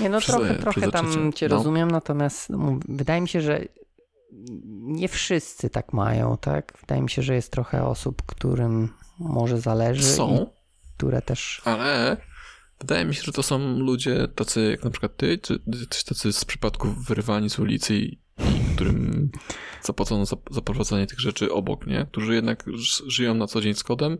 [0.00, 1.56] nie no, trochę, przez trochę tam cię No.
[1.56, 3.64] rozumiem, natomiast no, wydaje mi się, że
[4.72, 6.78] nie wszyscy tak mają, tak?
[6.80, 8.88] Wydaje mi się, że jest trochę osób, którym
[9.18, 10.02] może zależy.
[10.02, 10.46] Są,
[10.96, 11.62] które też.
[11.64, 12.16] ale
[12.80, 15.60] wydaje mi się, że to są ludzie tacy jak na przykład ty, czy
[16.08, 19.30] tacy z przypadków wyrwani z ulicy i, i którym
[19.82, 22.06] zapłacono za, za prowadzenie tych rzeczy obok, nie?
[22.12, 22.64] Którzy jednak
[23.06, 24.18] żyją na co dzień z kodem,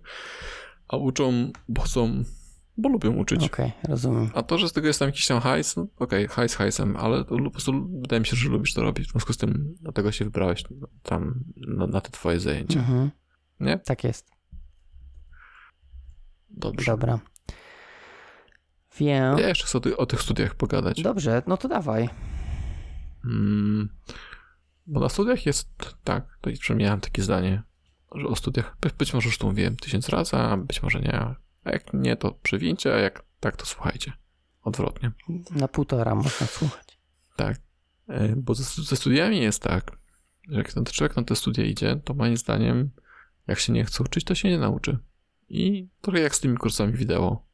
[0.88, 2.24] a uczą, bo chcą,
[2.76, 3.44] bo lubią uczyć.
[3.44, 4.30] Okej, rozumiem.
[4.34, 7.24] A to, że z tego jest tam jakiś tam hajs, no okej, hajs hajsem, ale
[7.24, 9.08] to po prostu wydaje mi się, że lubisz to robić.
[9.08, 10.64] W związku z tym dlatego się wybrałeś
[11.02, 12.78] tam na, na te twoje zajęcia.
[12.80, 13.10] Mhm.
[13.60, 13.78] Nie?
[13.78, 14.35] Tak jest.
[16.56, 16.90] Dobrze.
[16.92, 17.18] Dobra.
[18.98, 19.38] Wiem.
[19.38, 21.02] Ja jeszcze chcę o, ty, o tych studiach pogadać.
[21.02, 22.08] Dobrze, no to dawaj.
[23.24, 23.88] Mm,
[24.86, 25.68] bo na studiach jest
[26.04, 27.62] tak, to przynajmniej miałem takie zdanie,
[28.14, 31.14] że o studiach, by- być może już to mówiłem tysiąc razy, a być może nie.
[31.64, 34.12] A jak nie, to przywincie, a jak tak, to słuchajcie.
[34.62, 35.12] Odwrotnie.
[35.50, 36.98] Na półtora można słuchać.
[37.36, 37.56] Tak.
[38.08, 39.98] E, Bo ze, ze studiami jest tak,
[40.48, 42.90] że jak ten człowiek na te studia idzie, to moim zdaniem,
[43.46, 44.98] jak się nie chce uczyć, to się nie nauczy.
[45.48, 47.46] I trochę jak z tymi kursami wideo.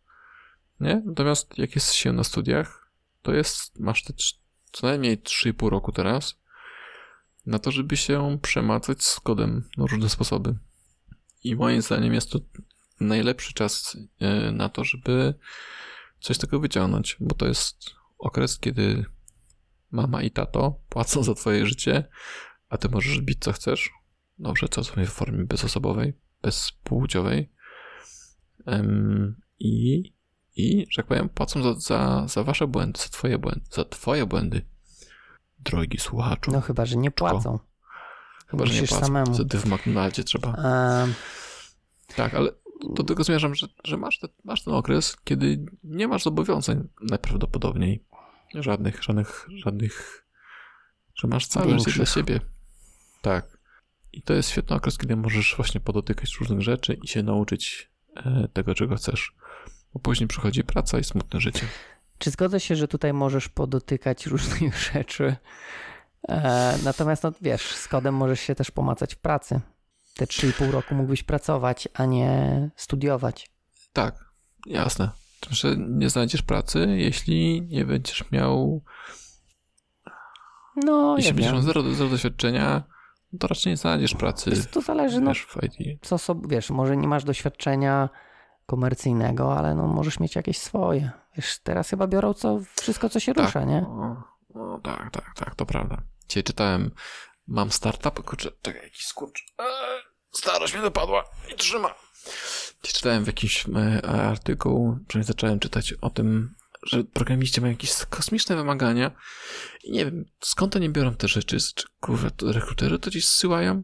[0.80, 1.02] Nie?
[1.06, 2.90] Natomiast jak jest się na studiach,
[3.22, 4.12] to jest, masz te
[4.72, 6.42] co najmniej 3,5 roku teraz
[7.46, 10.54] na to, żeby się przemacać z kodem na różne sposoby.
[11.44, 12.38] I moim zdaniem jest to
[13.00, 15.34] najlepszy czas e, na to, żeby
[16.20, 17.76] coś tego wyciągnąć, bo to jest
[18.18, 19.04] okres, kiedy
[19.90, 22.08] mama i tato płacą za twoje życie,
[22.68, 23.90] a ty możesz bić co chcesz.
[24.38, 26.12] Dobrze, co w formie bezosobowej,
[26.42, 27.52] bezpłciowej.
[29.58, 30.02] I,
[30.56, 34.26] I, że tak powiem, płacą za, za, za wasze błędy, za twoje błędy, za twoje
[34.26, 34.62] błędy.
[35.58, 36.50] Drogi słuchaczu.
[36.50, 37.58] No chyba, że nie płacą.
[38.46, 39.06] Chyba, że nie musisz płacą.
[39.06, 39.34] samemu.
[39.34, 40.56] Wtedy w McDonaldzie trzeba.
[42.16, 42.50] Tak, ale
[42.94, 48.04] do tego zmierzam, że, że masz, te, masz ten okres, kiedy nie masz zobowiązań najprawdopodobniej.
[48.54, 50.26] Żadnych, żadnych, żadnych,
[51.14, 51.96] że masz całe życie Większych.
[51.96, 52.40] dla siebie.
[53.22, 53.58] Tak.
[54.12, 57.91] I to jest świetny okres, kiedy możesz właśnie podotykać różnych rzeczy i się nauczyć
[58.52, 59.34] tego, czego chcesz.
[59.94, 61.66] Bo później przychodzi praca i smutne życie.
[62.18, 65.36] czy zgodzę się, że tutaj możesz podotykać różnych rzeczy?
[66.28, 69.60] E, natomiast, no wiesz, z kodem możesz się też pomacać w pracy.
[70.16, 73.50] Te 3,5 roku mógłbyś pracować, a nie studiować.
[73.92, 74.24] Tak,
[74.66, 75.10] jasne.
[75.40, 78.82] Tym, że nie znajdziesz pracy, jeśli nie będziesz miał
[80.76, 82.82] No, Jeśli ja będziesz miał zero, zero doświadczenia,
[83.40, 85.98] to raczej nie znajdziesz pracy Wiesz, To zależy, no, w IT.
[86.02, 88.08] co sobie, wiesz, może nie masz doświadczenia
[88.66, 91.10] komercyjnego, ale no możesz mieć jakieś swoje.
[91.36, 93.44] Wiesz, teraz chyba biorą co, wszystko, co się Tak.
[93.46, 93.86] rusza, nie?
[93.88, 94.16] O,
[94.54, 96.02] o, tak, tak, tak, to prawda.
[96.28, 96.90] Dzisiaj czytałem,
[97.46, 99.44] mam startup, kurczę, czekaj, jakiś skurcz.
[99.58, 99.66] Eee,
[100.32, 101.94] starość mnie dopadła i trzyma.
[102.82, 106.54] Dzisiaj czytałem w jakimś e, artykuł, przynajmniej zacząłem czytać o tym,
[106.86, 109.10] że programiści mają jakieś kosmiczne wymagania
[109.84, 113.82] i nie wiem, skąd oni biorą te rzeczy, czy kurwa, to rekruterzy to gdzieś zsyłają?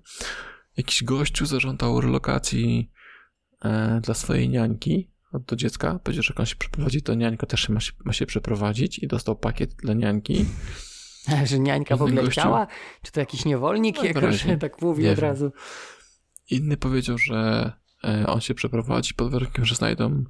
[0.77, 2.91] Jakiś gościu zażądał relokacji
[3.65, 5.11] e, dla swojej niańki
[5.47, 8.27] do dziecka, powiedział, że jak on się przeprowadzi, to niańka też ma się, ma się
[8.27, 10.45] przeprowadzić i dostał pakiet dla niańki.
[11.45, 12.67] Że niańka w ogóle gościu- chciała?
[13.03, 15.25] Czy to jakiś niewolnik No, że tak mówi Nie od wiem.
[15.25, 15.53] razu?
[16.51, 17.73] Inny powiedział, że
[18.05, 20.25] e, on się przeprowadzi pod warunkiem, że znajdą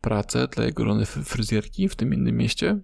[0.00, 2.78] pracę dla jego żony fry- fryzjerki w tym innym mieście.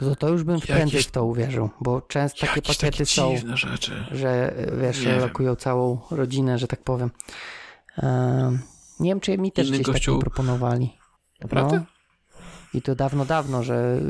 [0.00, 3.06] No to, to już bym Jakieś- prędzej w to uwierzył, bo często takie pakiety takie
[3.06, 4.04] są, rzeczy.
[4.10, 5.14] że wiesz, Nie wiem.
[5.14, 7.10] relokują całą rodzinę, że tak powiem.
[7.96, 8.58] Ehm,
[9.00, 10.98] nie wiem, czy mi też Inny gdzieś gościu- takiego proponowali.
[11.40, 11.76] Naprawdę?
[11.76, 11.84] No.
[12.74, 14.00] I to dawno, dawno, że,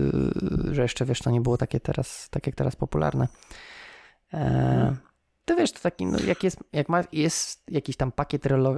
[0.72, 3.28] że jeszcze wiesz, to nie było takie teraz, tak jak teraz popularne.
[4.34, 4.96] E,
[5.49, 8.76] to wiesz, to taki, no, jak, jest, jak ma, jest jakiś tam pakiet relo,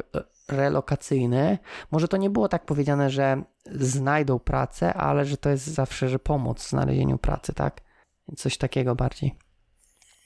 [0.49, 1.59] relokacyjny,
[1.91, 3.43] może to nie było tak powiedziane, że
[3.75, 7.81] znajdą pracę, ale że to jest zawsze, że pomoc w znalezieniu pracy, tak?
[8.37, 9.35] Coś takiego bardziej.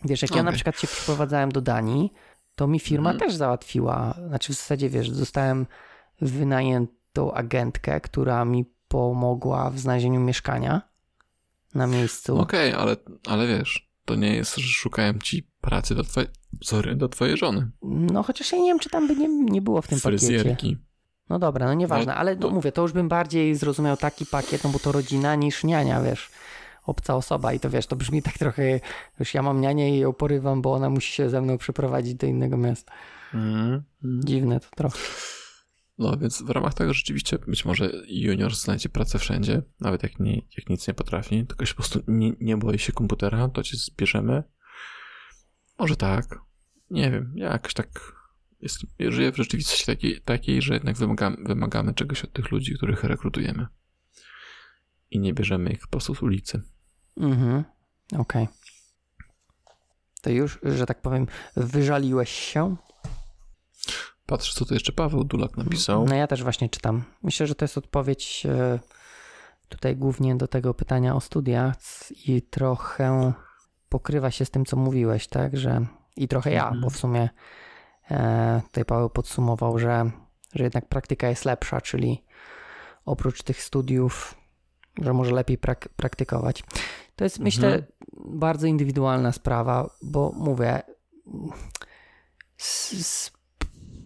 [0.04, 2.12] Wiesz, jak ja na przykład się przeprowadzałem do Danii,
[2.54, 3.28] to mi firma Mhm.
[3.28, 5.66] też załatwiła, znaczy w zasadzie wiesz, zostałem
[6.20, 10.82] wynajętą agentkę, która mi pomogła w znalezieniu mieszkania
[11.74, 12.38] na miejscu.
[12.38, 16.28] Okej, ale, ale wiesz, to nie jest, że szukałem ci pracy do twojej,
[16.62, 17.70] sorry, do twojej żony.
[17.82, 20.26] No chociaż ja nie wiem, czy tam by nie, nie było w tym pakiecie.
[20.26, 20.76] Fryzjerki.
[21.30, 24.26] No dobra, no nieważne, No, ale no, to- mówię, to już bym bardziej zrozumiał taki
[24.26, 26.30] pakiet, no bo to rodzina niż niania, wiesz,
[26.86, 28.80] obca osoba i to wiesz, to brzmi tak trochę,
[29.18, 32.26] wiesz, ja mam nianię i ją porywam, bo ona musi się ze mną przeprowadzić do
[32.26, 32.92] innego miasta.
[33.34, 33.82] Mhm.
[34.04, 34.98] Dziwne to trochę.
[35.98, 40.34] No więc w ramach tego rzeczywiście być może junior znajdzie pracę wszędzie, nawet jak, nie,
[40.34, 43.76] jak nic nie potrafi, tylko się po prostu nie, nie boi się komputera, to cię
[43.76, 44.42] zbierzemy.
[45.78, 46.38] Może tak.
[46.90, 48.14] Nie wiem, ja jakoś tak
[48.60, 48.78] jest,
[49.08, 53.66] żyję w rzeczywistości takiej, takiej że jednak wymagamy, wymagamy czegoś od tych ludzi, których rekrutujemy.
[55.10, 56.62] I nie bierzemy ich po prostu z ulicy.
[57.16, 57.64] Mhm,
[58.18, 58.48] okej.
[60.22, 61.26] To już, że tak powiem,
[61.56, 62.76] wyżaliłeś się?
[64.26, 66.04] Patrz, co tu jeszcze Paweł Dulak napisał.
[66.06, 67.02] No ja też właśnie czytam.
[67.22, 68.78] Myślę, że to jest odpowiedź e,
[69.68, 71.74] tutaj głównie do tego pytania o studia
[72.26, 73.32] i trochę
[73.88, 75.56] pokrywa się z tym, co mówiłeś, tak?
[75.56, 77.28] Że i trochę ja, bo w sumie
[78.10, 80.10] e, tutaj Paweł podsumował, że,
[80.54, 82.24] że jednak praktyka jest lepsza, czyli
[83.04, 84.34] oprócz tych studiów,
[85.02, 86.64] że może lepiej prak- praktykować.
[87.16, 87.84] To jest, myślę, Mhm.
[88.38, 90.82] bardzo indywidualna sprawa, bo mówię,
[92.56, 93.32] z, z,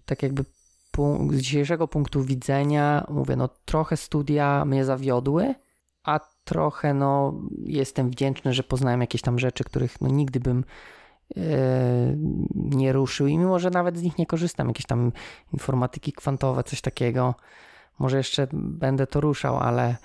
[0.08, 0.44] tak jakby
[1.30, 5.54] z dzisiejszego punktu widzenia, mówię, no trochę studia mnie zawiodły,
[6.02, 10.64] a trochę no jestem wdzięczny, że poznałem jakieś tam rzeczy, których no nigdy bym
[11.36, 11.40] e,
[12.54, 15.12] nie ruszył i mimo, że nawet z nich nie korzystam, jakieś tam
[15.52, 17.34] informatyki kwantowe, coś takiego,
[17.98, 19.96] może jeszcze będę to ruszał, ale,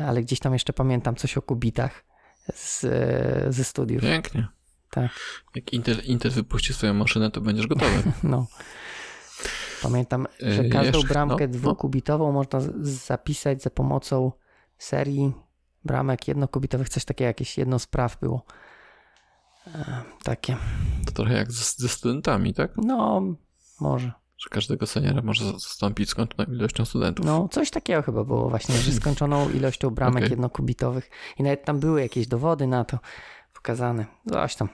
[0.00, 2.04] ale gdzieś tam jeszcze pamiętam coś o kubitach
[2.54, 2.80] z,
[3.54, 4.02] ze studiów.
[4.02, 4.48] Pięknie.
[4.90, 5.10] Tak.
[5.54, 8.02] Jak Intel, Intel wypuści swoją maszynę, to będziesz gotowy.
[8.22, 8.46] No.
[9.82, 11.58] Pamiętam, że Yy, każdą jeszcze- bramkę no, no.
[11.58, 14.32] dwukubitową można z- zapisać za pomocą
[14.78, 15.32] serii
[15.84, 18.44] bramek jednokubitowych, coś takiego, jakieś jedno z praw było.
[19.66, 20.56] E, takie.
[21.06, 22.70] To trochę jak ze, ze studentami, tak?
[22.76, 23.22] No,
[23.80, 24.12] może.
[24.38, 27.26] Że każdego seniora może za- zastąpić skończoną ilością studentów.
[27.26, 30.30] No, coś takiego chyba było właśnie, że skończoną ilością bramek Okej.
[30.30, 32.98] jednokubitowych i nawet tam były jakieś dowody na to
[33.54, 34.06] pokazane.
[34.32, 34.68] Coś tam.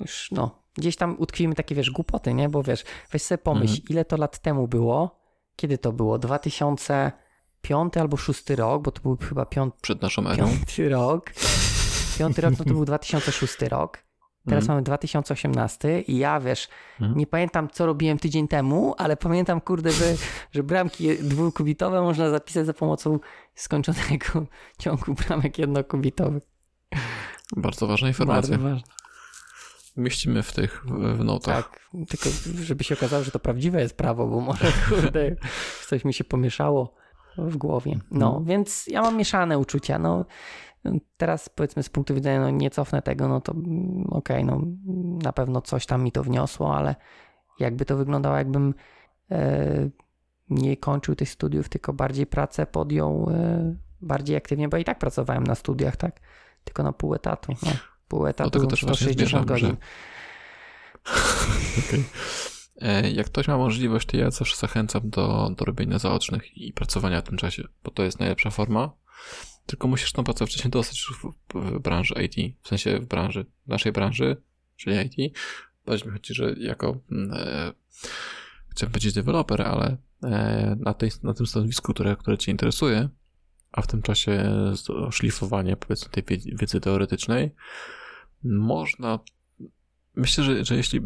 [0.00, 2.48] Już, no, gdzieś tam utkwimy takie, wiesz, głupoty, nie?
[2.48, 3.88] Bo wiesz, weź sobie pomyśl, Mhm.
[3.88, 5.20] ile to lat temu było?
[5.56, 6.18] Kiedy to było?
[6.18, 10.36] 2005 albo 6 rok, bo to był chyba piąty, Przed naszą erą.
[10.48, 11.30] piąty rok.
[12.18, 13.98] Piąty rok, no to był 2006 rok.
[14.44, 14.76] Teraz Mhm.
[14.76, 16.68] mamy 2018 i ja, wiesz,
[17.00, 17.18] Mhm.
[17.18, 20.14] nie pamiętam, co robiłem tydzień temu, ale pamiętam, kurde, że,
[20.52, 23.18] że bramki dwukubitowe można zapisać za pomocą
[23.54, 24.46] skończonego
[24.78, 26.42] ciągu bramek jednokubitowych.
[27.56, 28.58] Bardzo ważna informacja.
[28.58, 28.88] Bardzo ważne.
[29.96, 31.70] Mieścimy w tych, w, notach.
[31.70, 32.28] Tak, tylko
[32.62, 35.36] żeby się okazało, że to prawdziwe jest prawo, bo może, kurde,
[35.86, 36.94] coś mi się pomieszało
[37.38, 37.98] w głowie.
[38.10, 38.44] No, Mhm.
[38.44, 40.24] więc ja mam mieszane uczucia, no.
[41.16, 44.62] Teraz powiedzmy z punktu widzenia, no nie cofnę tego, no to mm, okej, no
[45.22, 46.94] na pewno coś tam mi to wniosło, ale
[47.58, 48.74] jakby to wyglądało, jakbym
[49.30, 49.90] e,
[50.50, 55.44] nie kończył tych studiów, tylko bardziej pracę podjął e, bardziej aktywnie, bo i tak pracowałem
[55.44, 56.20] na studiach, tak?
[56.64, 57.52] Tylko na pół etatu.
[57.62, 57.70] No,
[58.60, 59.76] pół też właśnie 160 zmierzam, że- godzin.
[61.88, 62.04] Okej.
[62.80, 67.20] E, Jak ktoś ma możliwość, to ja zawsze zachęcam do, do robienia zaocznych i pracowania
[67.20, 68.90] w tym czasie, bo to jest najlepsza forma.
[69.66, 73.68] Tylko musisz tą pracę wcześniej dostać w, w branży IT, w sensie w branży, w
[73.68, 74.42] naszej branży,
[74.76, 75.36] czyli IT.
[75.86, 77.72] Bardziej mi chodzi, że jako, mm, e,
[78.70, 83.08] chciałem powiedzieć deweloper, ale e, na, tej, na tym stanowisku, które, które Cię interesuje,
[83.72, 84.44] a w tym czasie
[84.74, 87.54] z- szlifowanie powiedzmy tej wiedzy teoretycznej,
[88.44, 89.18] można
[90.16, 91.00] Myślę, że, że jeśli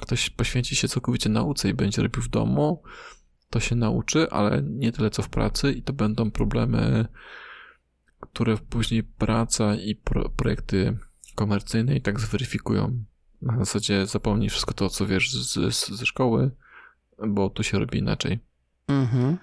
[0.00, 2.82] ktoś poświęci się całkowicie nauce i będzie robił w domu,
[3.50, 7.06] to się nauczy, ale nie tyle co w pracy i to będą problemy,
[8.20, 10.98] które później praca i pro, projekty
[11.34, 13.04] komercyjne i tak zweryfikują.
[13.42, 15.54] Na zasadzie zapomnij wszystko to, co wiesz z,
[15.88, 16.50] ze szkoły,
[17.28, 18.38] bo tu się robi inaczej.
[18.88, 19.38] Mhm.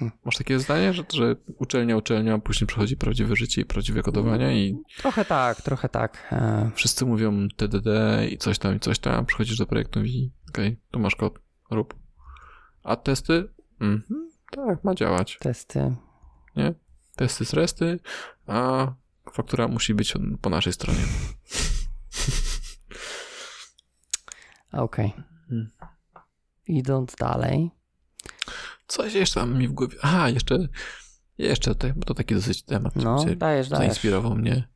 [0.00, 4.82] Masz takie zdanie, że, że uczelnia, uczelnia, później przychodzi prawdziwe życie i prawdziwe kodowanie i...
[4.98, 6.28] Trochę tak, trochę tak.
[6.32, 6.70] E.
[6.74, 7.88] Wszyscy mówią TDD
[8.30, 9.26] i coś tam, i coś tam.
[9.26, 11.38] Przychodzisz do projektu i okej, okay, tu masz kod,
[11.70, 11.94] rób.
[12.82, 13.48] A testy?
[13.80, 15.38] Mhm, tak, ma działać.
[15.38, 15.96] Testy.
[16.56, 16.74] Nie?
[17.16, 18.00] Testy z resty,
[18.46, 18.92] a
[19.32, 21.00] faktura musi być po naszej stronie.
[24.72, 25.06] Okej.
[25.06, 25.24] Okay.
[25.48, 25.70] Hmm.
[26.66, 27.70] Idąc dalej.
[28.92, 29.96] Coś jeszcze tam mi w głowie.
[30.02, 30.68] Aha, jeszcze,
[31.38, 33.68] jeszcze, bo to taki dosyć temat, no, dajesz, dajesz.
[33.68, 34.68] zainspirował mnie.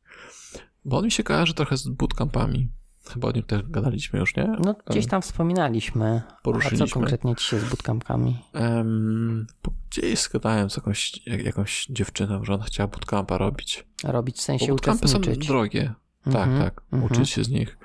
[0.85, 2.69] Bo on mi się kojarzy trochę z bootcampami.
[3.09, 4.55] Chyba o nim też gadaliśmy już, nie?
[4.63, 6.21] No gdzieś tam wspominaliśmy.
[6.43, 6.85] Poruszyliśmy.
[6.85, 8.43] A co konkretnie ci się z bootcampami?
[8.53, 9.47] Um,
[9.89, 13.85] gdzieś gadałem z jakąś, jak, jakąś dziewczyną, że ona chciała bootcampa robić.
[14.03, 15.93] Robić w sensie bo bootcampy są drogie.
[16.23, 16.81] Tak, mm -hmm, tak.
[16.91, 17.11] Mm -hmm.
[17.11, 17.77] Uczyć się z nich.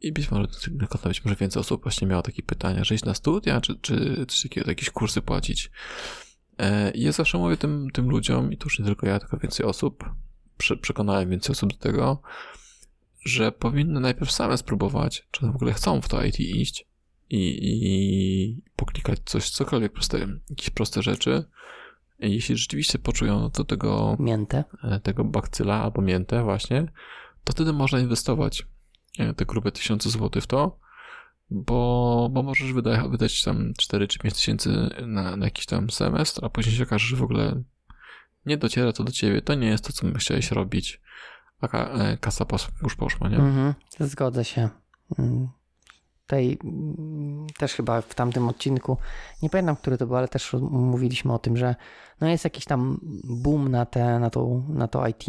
[0.00, 0.48] I być może,
[1.04, 4.70] być może więcej osób właśnie miało takie pytania, że iść na studia, czy, czy takiego,
[4.70, 5.70] jakieś kursy płacić.
[6.58, 9.36] E, I ja zawsze mówię tym, tym ludziom, i to już nie tylko ja, tylko
[9.36, 10.04] więcej osób,
[10.58, 12.22] prze, przekonałem więcej osób do tego,
[13.24, 16.86] że powinny najpierw same spróbować, czy w ogóle chcą w to IT iść
[17.30, 21.44] i, i poklikać coś, cokolwiek proste, jakieś proste rzeczy.
[22.20, 26.92] I jeśli rzeczywiście poczują do tego miętę, e, tego bakcyla albo miętę właśnie,
[27.44, 28.66] to wtedy można inwestować
[29.36, 30.78] te grube tysiące złotych w to,
[31.50, 36.44] bo, bo możesz wyda, wydać tam 4 czy 5 tysięcy na, na jakiś tam semestr,
[36.44, 37.62] a później się okaże, że w ogóle
[38.46, 41.00] nie dociera to do ciebie, to nie jest to, co chciałeś robić,
[41.60, 42.44] a e, kasa
[42.82, 43.36] już poszła, nie?
[43.36, 44.68] Mhm, zgodzę się.
[45.18, 45.48] Mm.
[46.26, 48.96] Tej, mm, też chyba w tamtym odcinku,
[49.42, 51.74] nie pamiętam, który to był, ale też mówiliśmy o tym, że
[52.20, 55.24] no jest jakiś tam boom na, te, na, to, na to IT,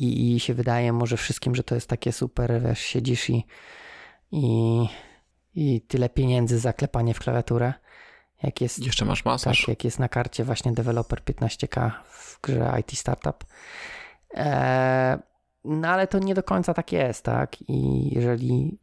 [0.00, 3.46] i, i się wydaje może wszystkim, że to jest takie super, wiesz, siedzisz i,
[4.32, 4.86] i,
[5.54, 7.72] i tyle pieniędzy za klepanie w klawiaturę.
[8.42, 9.60] Jak jest, Jeszcze masz masaż.
[9.60, 13.44] Tak, jak jest na karcie właśnie deweloper 15K w grze IT Startup.
[14.34, 15.18] E,
[15.64, 17.56] no ale to nie do końca tak jest, tak?
[17.68, 18.78] I jeżeli,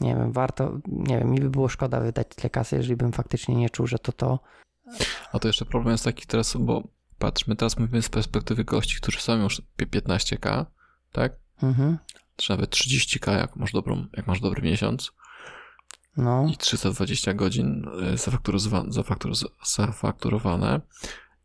[0.00, 3.54] nie wiem, warto, nie wiem, mi by było szkoda wydać tyle kasy, jeżeli bym faktycznie
[3.54, 4.38] nie czuł, że to to.
[5.32, 6.82] A to jeszcze problem jest taki teraz, bo
[7.22, 10.66] patrz, my teraz mówimy z perspektywy gości, którzy są już 15k,
[11.12, 11.32] tak?
[11.62, 11.98] Mhm.
[12.36, 15.12] Czy nawet 30k, jak masz, dobrą, jak masz dobry miesiąc.
[16.16, 16.46] No.
[16.52, 18.16] I 320 godzin e,
[19.62, 20.80] zafakturowane.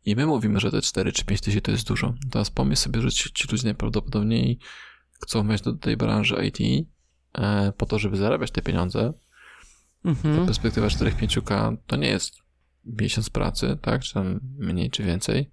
[0.04, 2.14] I my mówimy, że te 4 czy 5 tysięcy to jest dużo.
[2.30, 4.58] Teraz pomyśl sobie, że ci, ci ludzie najprawdopodobniej
[5.22, 6.88] chcą wejść do tej branży IT
[7.34, 9.12] e, po to, żeby zarabiać te pieniądze.
[10.04, 10.46] Mhm.
[10.46, 12.47] Perspektywa 4-5k to nie jest
[12.84, 15.50] miesiąc pracy, tak, czy tam mniej, czy więcej,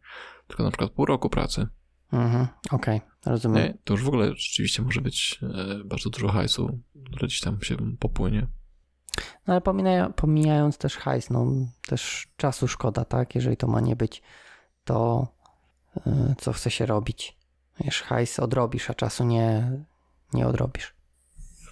[0.47, 1.67] tylko na przykład pół roku pracy.
[2.11, 3.63] Mhm, okej, okay, rozumiem.
[3.63, 7.61] Nie, to już w ogóle rzeczywiście może być e, bardzo dużo hajsu, które gdzieś tam
[7.61, 8.47] się popłynie.
[9.47, 11.45] No ale pomija, pomijając też hajs, no
[11.87, 13.35] też czasu szkoda, tak?
[13.35, 14.21] Jeżeli to ma nie być
[14.83, 15.27] to,
[16.07, 17.37] e, co chce się robić.
[17.79, 19.71] Wiesz, hajs odrobisz, a czasu nie,
[20.33, 20.95] nie odrobisz.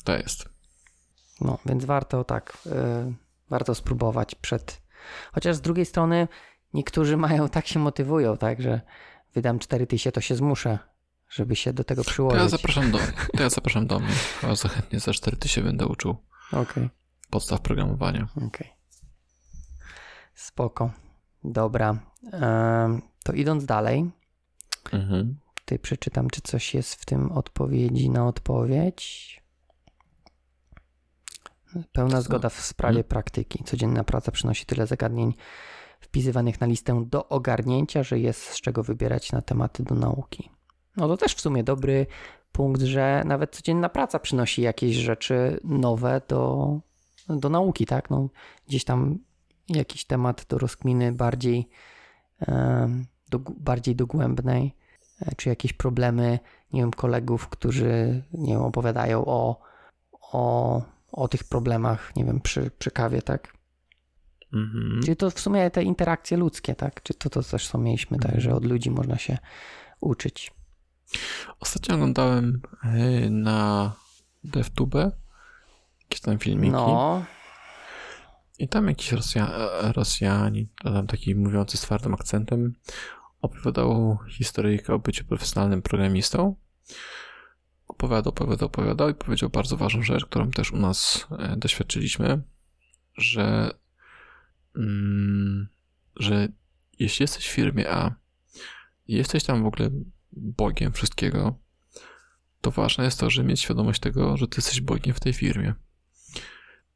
[0.04, 0.54] To jest.
[1.41, 2.70] No, więc warto tak, y,
[3.49, 4.82] warto spróbować przed,
[5.34, 6.28] Chociaż z drugiej strony
[6.74, 8.82] niektórzy mają, tak się motywują, tak, że
[9.34, 10.80] wydam 4000, to się zmuszę,
[11.30, 12.38] żeby się do tego przyłożyć.
[12.38, 12.97] To ja zapraszam do,
[13.38, 14.14] to ja zapraszam do mnie.
[14.41, 16.16] Bardzo chętnie za 4000 będę uczył.
[16.51, 16.89] Okay.
[17.30, 18.28] Podstaw programowania.
[18.38, 18.68] Okay.
[20.36, 20.91] Spoko.
[21.43, 21.99] Dobra.
[23.24, 24.12] To idąc dalej,
[24.91, 25.39] mhm.
[25.56, 29.43] tutaj przeczytam, czy coś jest w tym odpowiedzi na odpowiedź.
[31.91, 33.09] Pełna zgoda w sprawie hmm.
[33.09, 33.63] praktyki.
[33.63, 35.34] Codzienna praca przynosi tyle zagadnień
[35.99, 40.49] wpisywanych na listę do ogarnięcia, że jest z czego wybierać na tematy do nauki.
[40.97, 42.05] No to też w sumie dobry
[42.51, 46.74] punkt, że nawet codzienna praca przynosi jakieś rzeczy nowe do,
[47.30, 48.09] do nauki, tak?
[48.09, 48.30] No,
[48.67, 49.19] gdzieś tam
[49.69, 51.69] jakiś temat do rozkminy bardziej,
[53.30, 54.76] do, bardziej dogłębnej,
[55.21, 56.39] e, czy jakieś problemy,
[56.74, 59.59] nie wiem, kolegów, którzy, nie wiem, opowiadają o,
[60.32, 60.82] o
[61.14, 63.53] o tych problemach, nie wiem, przy, przy kawie, tak?
[64.53, 65.01] Mhm.
[65.03, 67.03] Czyli to w sumie te interakcje ludzkie, tak?
[67.03, 69.38] Czy to, to co mieliśmy, tak, że od ludzi można się
[69.99, 70.53] uczyć.
[71.59, 73.91] Ostatnio oglądałem e, na
[74.43, 75.11] DevTube
[76.01, 76.72] jakieś tam filmiki.
[76.72, 77.26] No.
[78.59, 79.51] I tam jakiś Rosja,
[79.82, 82.74] Rosjanin, tam taki mówiący z twardym akcentem,
[83.41, 86.55] opowiadał historyjkę o byciu profesjonalnym programistą
[87.94, 92.41] opowiadał, opowiadał, opowiadał i powiedział bardzo ważną rzecz, którą też u nas e, doświadczyliśmy,
[93.18, 93.72] że
[94.76, 95.68] mm,
[96.16, 96.48] że
[97.00, 98.16] jeśli jesteś w firmie A
[99.08, 99.89] jesteś tam w ogóle
[100.32, 101.60] bogiem wszystkiego,
[102.62, 105.74] to ważne jest to, żeby mieć świadomość tego, że ty jesteś bogiem w tej firmie.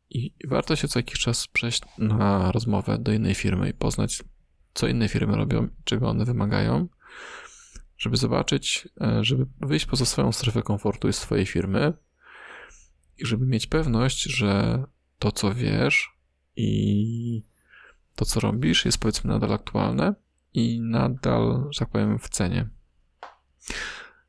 [0.10, 4.24] I warto się co jakiś czas przejść na rozmowę do innej firmy i poznać,
[4.74, 6.88] co inne firmy robią, czego one wymagają,
[7.98, 11.94] żeby zobaczyć, e, żeby wyjść poza swoją strefę komfortu i swojej firmy
[13.18, 14.84] i żeby mieć pewność, że
[15.20, 16.12] to, co wiesz
[16.56, 17.44] i
[18.16, 20.16] to, co robisz, jest powiedzmy nadal aktualne
[20.54, 22.70] i nadal, że tak powiem, w cenie.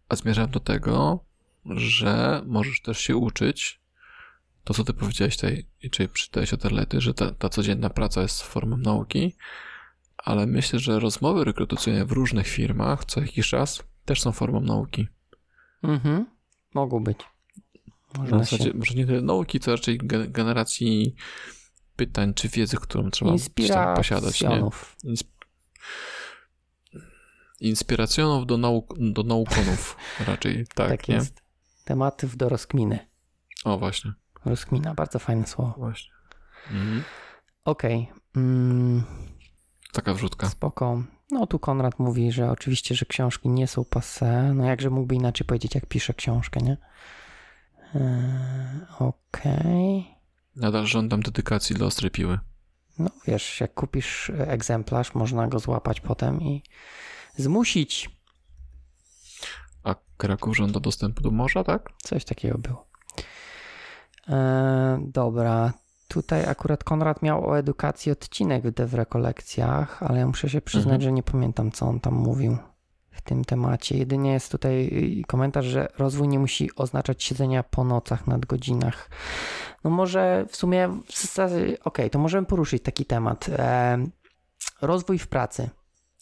[0.09, 1.25] A zmierzam do tego,
[1.67, 3.81] że możesz też się uczyć
[4.65, 8.43] to, co ty powiedziałeś tutaj, czyli przyczytałeś od Arlety, że ta, ta codzienna praca jest
[8.43, 9.37] formą nauki,
[10.29, 15.09] ale myślę, że rozmowy rekrutacyjne w różnych firmach co jakiś czas też są formą nauki.
[15.83, 16.27] Mhm,
[16.75, 17.19] mogą być.
[18.19, 18.71] Można zasadzie, się...
[18.75, 19.99] Może nie tyle nauki, co raczej
[20.29, 21.15] generacji
[21.97, 23.33] pytań czy wiedzy, którą trzeba
[23.97, 24.43] posiadać.
[24.43, 24.71] Nie?
[25.05, 25.29] Insp
[27.61, 29.97] inspiracjonów do, nauk do naukonów
[30.29, 31.15] raczej, tak, tak nie?
[31.15, 31.43] jest.
[31.85, 32.99] Tematów do rozkminy.
[33.65, 34.13] O, właśnie.
[34.45, 35.75] Rozkmina, bardzo fajne słowo.
[35.79, 36.13] Właśnie.
[36.71, 37.03] Mhm.
[37.65, 38.09] Okej.
[38.11, 38.43] Okay.
[38.43, 39.03] Mm.
[39.93, 40.49] Taka wrzutka.
[40.49, 41.03] Spoko.
[41.31, 44.55] No tu Konrad mówi, że oczywiście, że książki nie są passe.
[44.55, 46.77] No jakże mógłby inaczej powiedzieć, jak pisze książkę, nie?
[47.95, 50.01] Eee, Okej.
[50.01, 50.19] Okay.
[50.57, 52.39] Nadal żądam dedykacji dla ostrej piły.
[52.99, 56.63] No wiesz, jak kupisz egzemplarz, można go złapać potem i
[57.37, 58.11] zmusić.
[59.85, 61.91] A Kraków żąda dostępu do morza, tak?
[61.99, 62.89] Coś takiego było.
[64.29, 65.73] E, dobra,
[66.09, 70.95] tutaj akurat Konrad miał o edukacji odcinek w dev rekolekcjach, ale ja muszę się przyznać,
[70.95, 71.03] mhm.
[71.03, 72.59] że nie pamiętam, co on tam mówił
[73.11, 73.99] w tym temacie.
[73.99, 79.11] Jedynie jest tutaj komentarz, że rozwój nie musi oznaczać siedzenia po nocach, nad godzinach.
[79.85, 83.49] No może w sumie, okej, okay, to możemy poruszyć taki temat.
[83.49, 83.99] E,
[84.83, 85.71] rozwój w pracy.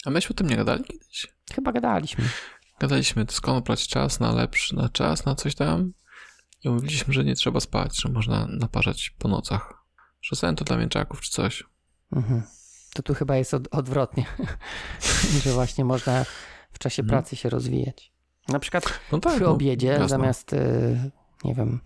[0.05, 1.27] A myśmy o tym nie gadali kiedyś?
[1.55, 2.25] Chyba gadaliśmy.
[2.81, 5.93] Gadaliśmy, skąd brać czas na lepszy, na czas, na coś tam.
[6.65, 9.76] I mówiliśmy, że nie trzeba spać, że można naparzać po nocach.
[10.35, 11.65] Sen to dla mięczaków czy coś.
[12.13, 12.43] Mhm.
[12.95, 14.25] To tu chyba jest od, odwrotnie,
[15.45, 16.25] że właśnie można
[16.73, 17.09] w czasie mhm.
[17.09, 18.13] pracy się rozwijać.
[18.49, 21.11] Na przykład no tak, przy no, obiedzie no, zamiast, y,
[21.45, 21.81] nie wiem,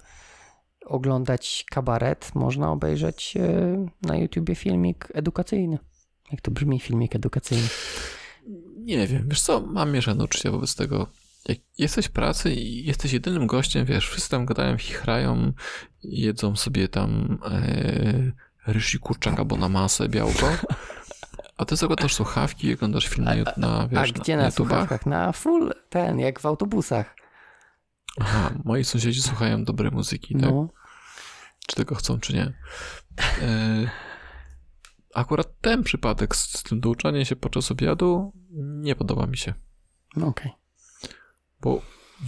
[0.87, 5.79] oglądać kabaret, można obejrzeć y, na YouTubie filmik edukacyjny.
[6.33, 7.69] Jak to brzmi, filmik edukacyjny?
[8.77, 11.07] Nie wiem, wiesz co, mam mieszane uczucia wobec tego.
[11.49, 15.53] Jak jesteś w pracy i jesteś jedynym gościem, wiesz, wszyscy tam gadają, chichrają,
[16.03, 18.33] jedzą sobie tam e,
[18.67, 20.49] ryż i kurczaka, bo na masę białko,
[21.57, 25.07] a ty zakładasz słuchawki i oglądasz film na, na, wiesz, A gdzie na, na słuchawkach?
[25.07, 27.17] Na full ten, jak w autobusach.
[28.21, 30.51] Aha, moi sąsiedzi słuchają dobrej muzyki, tak?
[30.51, 30.69] No.
[31.67, 32.53] Czy tego chcą, czy nie.
[33.43, 33.91] E,
[35.15, 39.55] akurat ten przypadek z tym douczaniem się podczas obiadu nie podoba mi się.
[40.17, 40.47] No okej.
[40.47, 40.60] Okay.
[41.61, 41.83] Bo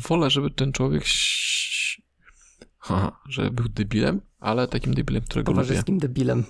[0.09, 1.05] wolę, żeby ten człowiek
[3.29, 6.09] żeby był debilem, ale takim debilem, którego Towarzyskim lubię.
[6.09, 6.45] debilem.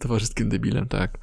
[0.00, 1.18] Towarzyskim debilem, tak.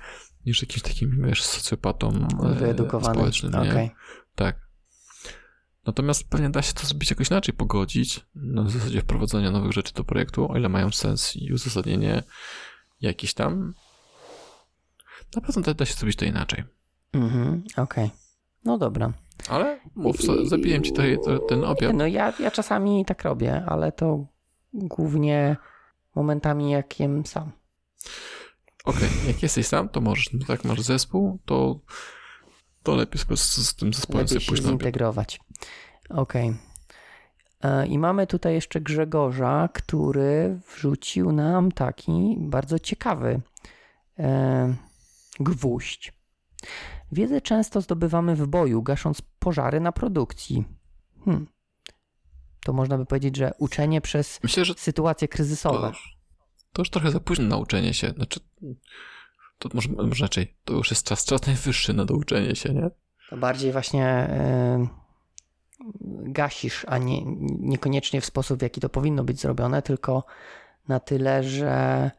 [0.45, 3.15] Niż jakimś takim, wiesz, socjopatą e, Wyedukowanym.
[3.15, 3.71] społecznym, nie?
[3.71, 3.89] Okay.
[4.35, 4.67] Tak.
[5.85, 10.03] Natomiast pewnie da się to zrobić jakoś inaczej, pogodzić na zasadzie wprowadzania nowych rzeczy do
[10.03, 12.23] projektu, o ile mają sens i uzasadnienie
[13.01, 13.73] jakieś tam.
[15.35, 16.63] Na pewno da się zrobić to inaczej.
[17.13, 18.05] Mhm, okej.
[18.05, 18.09] Okay.
[18.65, 19.13] No dobra.
[19.49, 21.17] Ale mów, zabiję ci tutaj
[21.49, 21.93] ten obiad.
[21.93, 24.25] No ja, ja czasami tak robię, ale to
[24.73, 25.57] głównie
[26.15, 27.51] momentami jak jem sam.
[28.85, 29.27] Okej, okay.
[29.27, 30.33] jak jesteś sam, to możesz.
[30.33, 31.79] No tak masz zespół, to,
[32.83, 35.39] to lepiej z, z tym zespołem lepiej sobie pójść się zintegrować.
[36.09, 36.49] Okej.
[36.49, 36.67] Okay.
[37.61, 43.41] E, I mamy tutaj jeszcze Grzegorza, który wrzucił nam taki bardzo ciekawy
[44.19, 44.75] e,
[45.39, 46.13] gwóźdź.
[47.11, 50.65] Wiedzę często zdobywamy w boju, gasząc pożary na produkcji.
[51.25, 51.47] Hmm.
[52.65, 55.91] To można by powiedzieć, że uczenie przez Myślę, że sytuacje kryzysowe.
[55.91, 55.97] To,
[56.73, 58.09] to już trochę za późno na uczenie się.
[58.09, 58.39] Znaczy,
[59.59, 62.89] to może, może raczej, to już jest czas, czas najwyższy na douczenie się, nie?
[63.29, 64.29] To bardziej właśnie
[64.79, 64.87] yy,
[66.33, 67.21] gasisz, a nie,
[67.59, 70.23] niekoniecznie w sposób, w jaki to powinno być zrobione, tylko
[70.87, 72.11] na tyle, że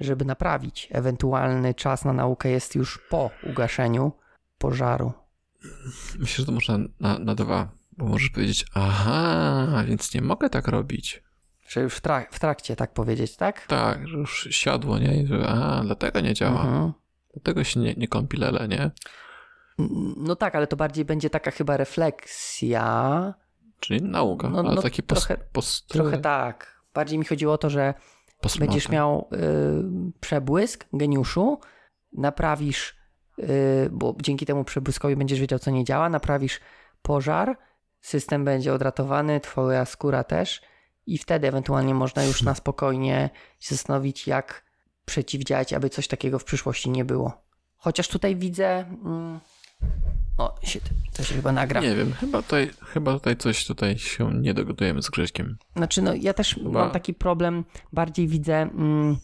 [0.00, 0.88] żeby naprawić.
[0.90, 4.12] Ewentualny czas na naukę jest już po ugaszeniu
[4.58, 5.12] pożaru.
[6.18, 10.68] Myślę, że to można na, na dwa, bo możesz powiedzieć, aha, więc nie mogę tak
[10.68, 11.22] robić.
[11.68, 13.66] Że już w, trak w trakcie tak powiedzieć, tak?
[13.66, 15.22] Tak, że już siadło, nie?
[15.22, 16.60] I że, aha, dlatego nie działa.
[16.60, 16.92] Mhm.
[17.34, 18.90] Dlatego się nie, nie kąpi lele, nie?
[20.16, 23.34] No tak, ale to bardziej będzie taka chyba refleksja.
[23.80, 25.88] Czyli nauka, no, ale no, taki post, trochę, post...
[25.88, 26.80] trochę tak.
[26.94, 27.94] Bardziej mi chodziło o to, że
[28.58, 31.60] Będziesz miał y, przebłysk geniuszu,
[32.12, 32.95] naprawisz,
[33.90, 36.60] bo dzięki temu przebłyskowi będziesz wiedział, co nie działa, naprawisz
[37.02, 37.58] pożar,
[38.00, 40.62] system będzie odratowany, twoja skóra też
[41.06, 43.30] i wtedy ewentualnie można już na spokojnie
[43.60, 44.64] się zastanowić, jak
[45.04, 47.42] przeciwdziałać, aby coś takiego w przyszłości nie było.
[47.76, 48.78] Chociaż tutaj widzę...
[49.04, 49.40] Mm,
[50.38, 50.82] o, shit,
[51.16, 51.80] to się chyba nagra.
[51.80, 55.58] Nie wiem, chyba tutaj, chyba tutaj coś tutaj się nie dogadujemy z Grześkiem.
[55.76, 56.80] Znaczy, no ja też chyba...
[56.80, 59.16] mam taki problem, bardziej widzę mm,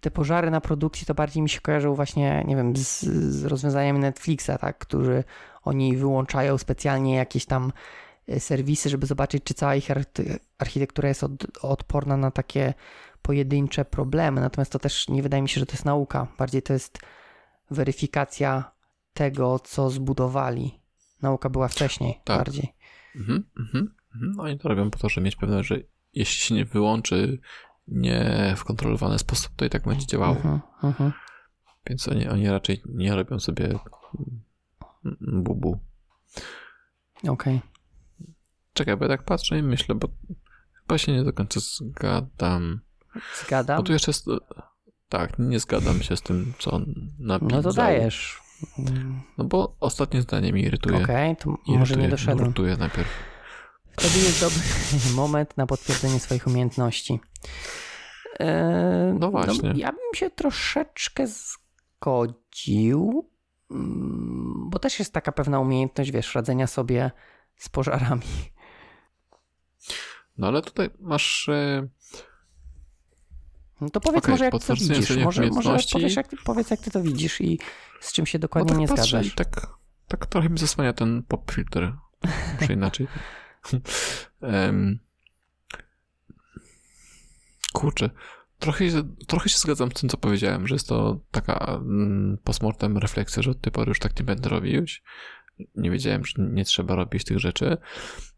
[0.00, 3.98] te pożary na produkcji, to bardziej mi się kojarzą właśnie, nie wiem, z, z rozwiązaniami
[3.98, 5.24] Netflixa, tak, którzy
[5.62, 7.72] oni wyłączają specjalnie jakieś tam
[8.28, 9.88] e, serwisy, żeby zobaczyć, czy cała ich
[10.58, 12.74] architektura jest od, odporna na takie
[13.22, 14.40] pojedyncze problemy.
[14.40, 16.26] Natomiast to też nie wydaje mi się, że to jest nauka.
[16.38, 16.98] Bardziej to jest
[17.70, 18.72] weryfikacja
[19.12, 20.80] tego, co zbudowali.
[21.22, 22.38] Nauka była wcześniej tak.
[22.38, 22.74] bardziej.
[23.16, 24.32] Mhm, mhm, mhm.
[24.36, 25.76] No i to robią po to, żeby mieć pewność, że
[26.12, 27.38] jeśli się nie wyłączy
[27.88, 30.36] nie w kontrolowany sposób, to i tak będzie działało.
[30.36, 31.12] Mhm, mhm.
[31.86, 33.78] Więc oni, oni raczej nie robią sobie
[35.20, 35.78] bubu.
[37.18, 37.32] Okej.
[37.32, 37.60] Okay.
[38.72, 40.08] Czekaj, bo ja tak patrzę i myślę, bo
[40.74, 42.80] chyba się nie do końca zgadam.
[43.44, 43.76] Zgadam?
[43.76, 44.26] Bo tu jeszcze jest...
[45.08, 47.56] Tak, nie zgadzam się z tym, co on napisał.
[47.56, 48.40] No to dajesz.
[49.38, 50.96] No bo ostatnie zdanie mi irytuje.
[50.96, 52.46] Okej, okay, to irytuje, może nie doszedłem.
[52.46, 53.08] Irytuje najpierw.
[53.98, 54.60] Wtedy jest dobry
[55.16, 57.20] moment na potwierdzenie swoich umiejętności.
[58.38, 59.68] Eee, no właśnie.
[59.68, 63.30] No, ja bym się troszeczkę zgodził,
[63.70, 67.10] mm, bo też jest taka pewna umiejętność, wiesz, radzenia sobie
[67.56, 68.22] z pożarami.
[70.38, 71.48] No ale tutaj masz...
[71.48, 71.88] E...
[73.80, 75.16] No to powiedz okay, może jak to widzisz.
[75.16, 77.58] Może, może powiesz, jak, powiedz jak ty to widzisz i
[78.00, 79.34] z czym się dokładnie no tak nie zgadzasz.
[79.34, 79.66] Tak,
[80.08, 81.96] tak trochę mi zasłania ten pop filter.
[82.60, 83.06] Może inaczej.
[84.40, 84.98] um,
[87.72, 88.10] kurczę,
[88.58, 88.84] trochę,
[89.26, 93.50] trochę się zgadzam z tym, co powiedziałem, że jest to taka mm, postmortem refleksja, że
[93.50, 95.02] od tej pory już tak nie będę robić.
[95.74, 97.76] Nie wiedziałem, że nie trzeba robić tych rzeczy.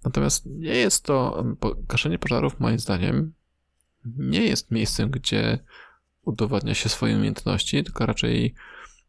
[0.05, 1.45] Natomiast nie jest to,
[1.89, 3.33] gaszenie pożarów moim zdaniem
[4.05, 5.59] nie jest miejscem, gdzie
[6.23, 8.55] udowadnia się swoje umiejętności, tylko raczej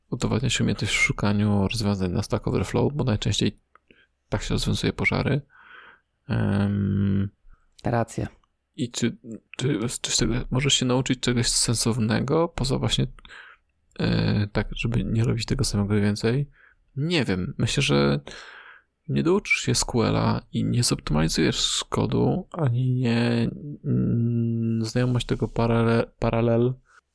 [0.09, 3.59] udowadnia się umiejętność w szukaniu rozwiązań na Stack Overflow, bo najczęściej
[4.30, 5.41] tak się rozwiązuje pożary.
[6.30, 7.30] Um,
[7.84, 8.28] Racja.
[8.76, 9.17] I czy,
[9.57, 13.07] czy, czy tego, możesz się nauczyć czegoś sensownego, poza właśnie
[13.99, 16.49] e, tak, żeby nie robić tego samego więcej?
[16.95, 17.53] Nie wiem.
[17.57, 18.19] Myślę, że
[19.07, 23.49] nie douczysz się SQL-a i nie zoptymalizujesz kodu, ani nie
[23.86, 26.74] mm, znajomość tego paralel, paralel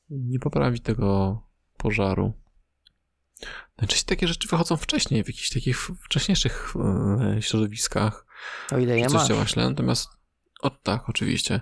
[0.09, 1.41] nie poprawi tego
[1.77, 2.33] pożaru.
[3.77, 8.26] Najczęściej takie rzeczy wychodzą wcześniej, w jakichś takich wcześniejszych e, środowiskach.
[8.71, 9.27] O ile je masz.
[9.27, 10.09] działa źle, natomiast
[10.61, 11.61] o tak, oczywiście.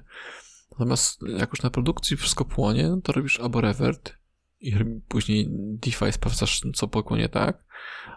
[0.71, 4.17] Natomiast jak już na produkcji wszystko płonie, to robisz albo revert
[4.59, 4.75] i
[5.07, 7.63] później DeFi sprawdzasz, co płonie tak,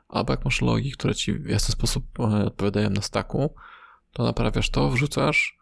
[0.08, 3.54] albo jak masz logi, które ci w jasny sposób e, odpowiadają na staku,
[4.12, 5.58] to naprawiasz to, wrzucasz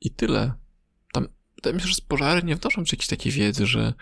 [0.00, 0.52] i tyle.
[1.12, 3.92] Tam, wydaje mi się, że z pożary nie wnoszą ci jakiejś takiej wiedzy, że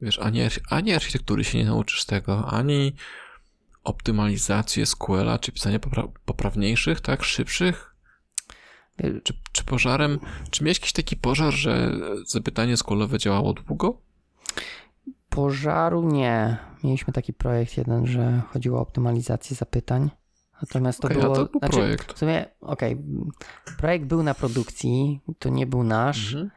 [0.00, 0.40] wiesz, ani,
[0.70, 2.92] ani architektury się nie nauczysz tego, ani
[3.84, 7.94] optymalizacji SQL-a, czy pisania popra poprawniejszych, tak, szybszych.
[9.22, 10.18] Czy, czy pożarem,
[10.50, 11.92] czy miałeś jakiś taki pożar, że
[12.26, 13.98] zapytanie SQL-owe działało długo?
[15.28, 16.56] Pożaru nie.
[16.84, 20.10] Mieliśmy taki projekt jeden, że chodziło o optymalizację zapytań.
[20.62, 21.34] Natomiast to okay, było.
[21.34, 22.12] To był znaczy, projekt.
[22.12, 26.34] W sumie, okej, okay, projekt był na produkcji, to nie był nasz.
[26.34, 26.50] Mhm.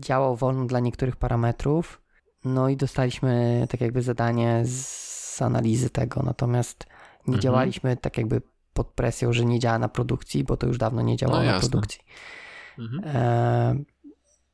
[0.00, 2.02] Działał wolno dla niektórych parametrów.
[2.44, 5.07] No i dostaliśmy tak jakby zadanie z
[5.44, 6.86] analizy tego, natomiast
[7.18, 7.40] nie mhm.
[7.40, 8.42] działaliśmy tak jakby
[8.72, 11.60] pod presją, że nie działa na produkcji, bo to już dawno nie działało no, na
[11.60, 12.00] produkcji.
[12.78, 13.16] Mhm.
[13.16, 13.76] E,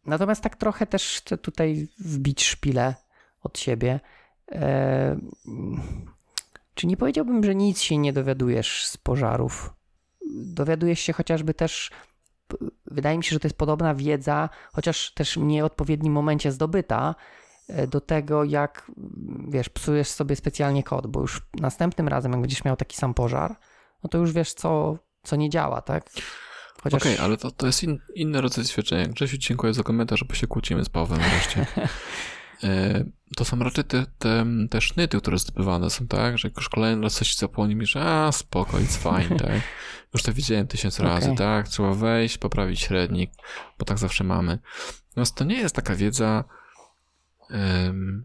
[0.06, 2.94] natomiast tak trochę też chcę tutaj wbić szpilę
[3.42, 4.00] od siebie.
[4.52, 5.16] E,
[6.74, 9.74] czy nie powiedziałbym, że nic się nie dowiadujesz z pożarów?
[10.36, 11.90] Dowiadujesz się chociażby też,
[12.86, 17.14] wydaje mi się, że to jest podobna wiedza, chociaż też w nieodpowiednim momencie zdobyta,
[17.88, 18.90] do tego, jak
[19.48, 23.56] wiesz, psujesz sobie specjalnie kod, bo już następnym razem, jak będziesz miał taki sam pożar,
[24.02, 26.10] no to już wiesz, co, co nie działa, tak?
[26.82, 27.02] Chociaż...
[27.02, 29.08] Okej, okay, ale to, to jest in, inny rodzaj doświadczenia.
[29.08, 31.66] Grzesiu, dziękuję za komentarz, bo się kłócimy z Pawłem wreszcie.
[32.64, 33.04] E,
[33.36, 36.38] to są raczej te, te, te sznyty, które zdobywane są, tak?
[36.38, 39.60] Że już kolejny raz coś zapłoni mi, że a, spoko, it's fine, tak?
[40.14, 41.36] Już to widziałem tysiąc razy, okay.
[41.36, 41.68] tak?
[41.68, 43.30] Trzeba wejść, poprawić średnik,
[43.78, 44.58] bo tak zawsze mamy.
[45.08, 46.44] Natomiast to nie jest taka wiedza,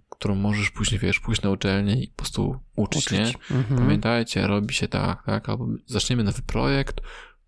[0.10, 3.20] którą możesz później, wiesz, pójść na uczelnię i po prostu uczyć, uczyć.
[3.20, 3.58] nie?
[3.58, 3.80] Mhm.
[3.80, 7.02] Pamiętajcie, robi się tak, tak, albo zaczniemy nowy projekt,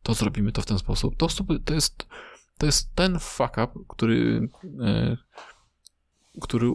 [0.03, 1.17] to zrobimy to w ten sposób.
[1.17, 1.27] To,
[1.65, 2.07] to jest
[2.57, 4.49] to jest ten fuck up, który
[4.81, 5.17] e,
[6.41, 6.71] który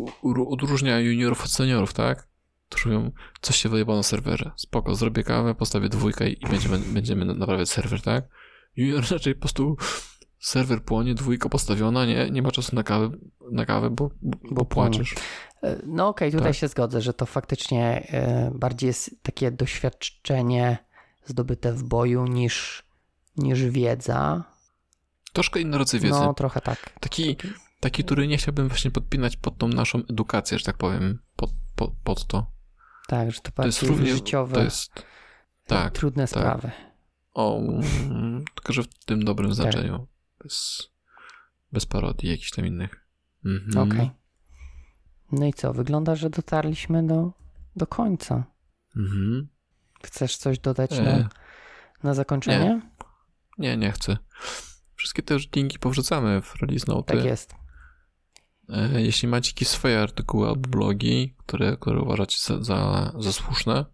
[0.48, 2.28] odróżnia juniorów od seniorów, tak?
[2.68, 4.50] Którzy mówią, coś się wyjebało na serwerze.
[4.56, 8.24] Spoko, zrobię kawę, postawię dwójkę i będziemy, będziemy naprawiać serwer, tak?
[8.76, 9.76] Junior raczej po prostu
[10.38, 13.10] serwer płonie, dwójka postawiona, nie, nie ma czasu na kawę,
[13.52, 14.90] na kawę bo, bo, płonie.
[14.90, 15.14] płaczesz.
[15.62, 16.56] E, No okej, tutaj Tak.
[16.56, 20.78] się zgodzę, że to faktycznie e, bardziej jest takie doświadczenie
[21.24, 22.82] zdobyte w boju niż,
[23.36, 24.44] niż wiedza.
[25.32, 26.14] Troszkę inny rodzaj wiedzy.
[26.20, 26.90] No trochę tak.
[27.00, 27.36] Taki,
[27.80, 31.90] taki, który nie chciałbym właśnie podpinać pod tą naszą edukację, że tak powiem, pod, pod,
[32.04, 32.46] pod to.
[33.08, 34.92] Tak, że to To jest równie, życiowe, to jest,
[35.66, 36.30] tak, trudne tak.
[36.30, 36.70] sprawy.
[37.34, 37.60] o,
[38.54, 40.06] tylko że w tym dobrym znaczeniu,
[40.46, 40.88] bez,
[41.72, 43.06] bez parodii jakichś tam innych.
[43.44, 43.88] Mhm.
[43.92, 44.10] Okej.
[45.32, 45.72] No i co?
[45.72, 47.32] Wygląda, że dotarliśmy do,
[47.76, 48.44] do końca.
[48.96, 49.48] Mhm.
[50.02, 51.28] Chcesz coś dodać E, na,
[52.02, 52.80] na zakończenie?
[53.58, 54.16] nie, nie chcę.
[54.94, 57.14] Wszystkie te już linki powrzucamy w release noty.
[57.14, 57.54] Tak jest.
[58.68, 63.84] E, Jeśli macie jakieś swoje artykuły albo blogi, które, które uważacie za, za, za słuszne,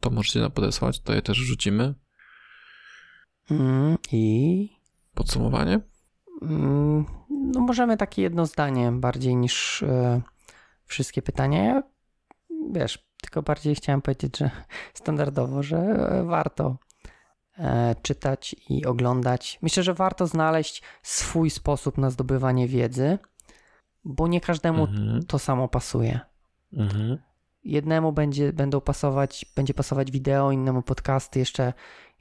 [0.00, 1.94] to możecie nam podesłać, to je też wrzucimy.
[3.50, 4.68] Mm, I
[5.14, 5.80] Podsumowanie?
[6.42, 10.20] mm, no możemy takie jedno zdanie bardziej niż e,
[10.86, 11.64] wszystkie pytania.
[11.64, 11.82] Ja,
[12.70, 14.50] wiesz, tylko bardziej chciałem powiedzieć, że
[14.94, 16.76] standardowo, że e, warto
[17.58, 19.58] e, czytać i oglądać.
[19.62, 23.18] Myślę, że warto znaleźć swój sposób na zdobywanie wiedzy,
[24.04, 25.22] bo nie każdemu Mhm.
[25.26, 26.20] to samo pasuje.
[26.72, 27.18] Mhm.
[27.64, 31.72] jednemu będzie, będą pasować, będzie pasować wideo, innemu podcasty, jeszcze,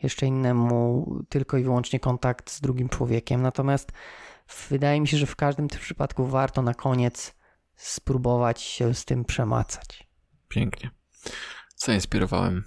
[0.03, 3.41] jeszcze innemu tylko i wyłącznie kontakt z drugim człowiekiem.
[3.41, 3.91] Natomiast
[4.69, 7.35] wydaje mi się, że w każdym tym przypadku warto na koniec
[7.75, 10.07] spróbować się z tym przemacać.
[10.47, 10.91] Pięknie.
[11.75, 12.63] Zainspirowałem.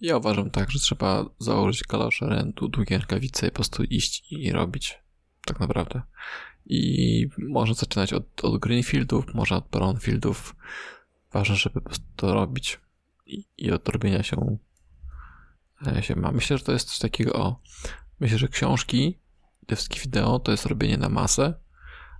[0.00, 4.52] Ja uważam tak, że trzeba założyć kalosze, rentu, długie rękawice i po prostu iść i
[4.52, 4.98] robić.
[5.44, 6.02] Tak naprawdę.
[6.66, 10.56] I można zaczynać od, od greenfieldów, może od brownfieldów.
[11.32, 12.80] Ważne, żeby po prostu to robić.
[13.26, 14.58] I, i od robienia się,
[16.00, 16.32] się ma.
[16.32, 17.60] Myślę, że to jest coś takiego, o,
[18.20, 19.18] myślę, że książki,
[19.66, 21.54] te wszystkie wideo to jest robienie na masę,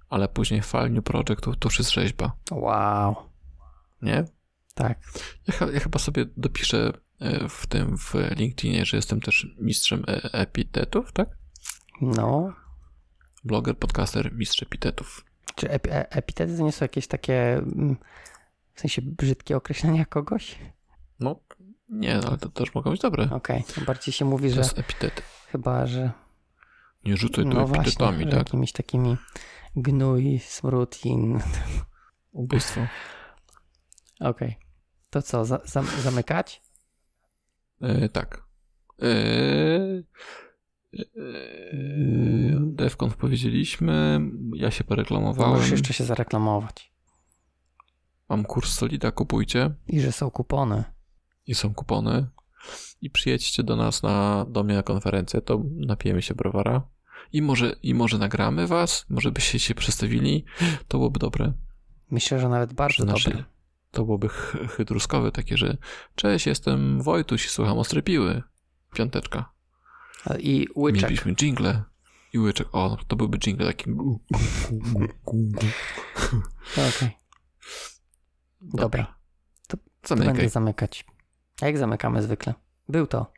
[0.09, 3.17] ale później File New Project to, to już jest rzeźba, Wow,
[4.03, 4.25] nie?
[4.75, 4.99] tak.
[5.61, 10.33] Ja, ja chyba sobie dopiszę e, w tym w LinkedInie, że jestem też mistrzem e,
[10.33, 11.29] epitetów, tak?
[12.01, 12.53] No,
[13.45, 15.25] Bloger, podcaster, mistrz epitetów.
[15.55, 17.97] czy epi- e- epitety to nie są jakieś takie, mm,
[18.75, 20.59] w sensie brzydkie określenia kogoś?
[21.95, 23.29] Nie, no, ale to też mogą być dobre.
[23.31, 25.23] Okej, to bardziej się mówi, To że jest epitety.
[25.49, 26.11] chyba, że
[27.05, 28.39] Nie rzucaj tu no właśnie, epitetami, że tak?
[28.39, 29.17] jakimiś takimi
[29.77, 31.41] gnój, smród i inne.
[32.33, 32.81] Ubóstwo.
[34.21, 34.57] Okej.
[35.11, 36.63] To co, za, zam, zamykać?
[37.81, 38.45] E, tak.
[39.03, 39.07] E,
[40.99, 41.05] e,
[42.61, 44.21] Defcon powiedzieliśmy,
[44.55, 45.53] ja się poreklamowałem.
[45.55, 46.93] Możesz jeszcze się zareklamować.
[48.29, 49.75] Mam kurs Solida, kupujcie.
[49.89, 50.85] I że są kupony.
[51.47, 52.27] I są kupony.
[53.01, 56.89] I przyjedźcie do nas na, do mnie na konferencję, to napijemy się browara.
[57.33, 60.45] I może, I może nagramy was, może byście się przedstawili,
[60.89, 61.53] to byłoby dobre.
[62.11, 63.45] Myślę, że nawet bardzo Znaczy, dobre.
[63.91, 65.77] to byłoby ch- chytruskowe takie, że
[66.15, 68.43] cześć, jestem Wojtuś i słucham Ostre Piły.
[68.95, 69.53] Piąteczka.
[70.39, 71.03] I łyczek.
[71.03, 71.83] Mielibyśmy jingle.
[72.33, 72.69] I łyczek.
[72.73, 73.91] O, to byłby jingle taki.
[76.97, 77.11] Okej.
[78.61, 79.19] Dobra.
[80.03, 81.05] To będę zamykać.
[81.63, 82.55] A jak zamykamy zwykle?
[82.89, 83.33] Był to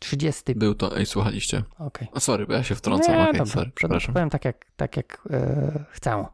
[0.00, 0.54] 30.
[0.54, 1.62] Był to, ej, słuchaliście.
[1.78, 2.08] Okej.
[2.14, 3.14] A sorry, bo ja się wtrącam.
[3.14, 3.52] Nie, Okej, dobra.
[3.52, 4.14] sorry, przepraszam.
[4.14, 6.24] Powiem tak jak, tak jak e, chcę.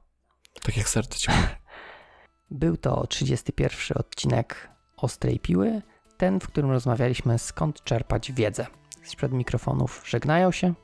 [0.63, 1.29] Tak jak serce ci.
[2.51, 5.83] Był to 31 odcinek Ostrej Piły,
[6.17, 8.67] ten, w którym rozmawialiśmy skąd czerpać wiedzę.
[9.05, 10.75] Sprzed mikrofonów żegnają się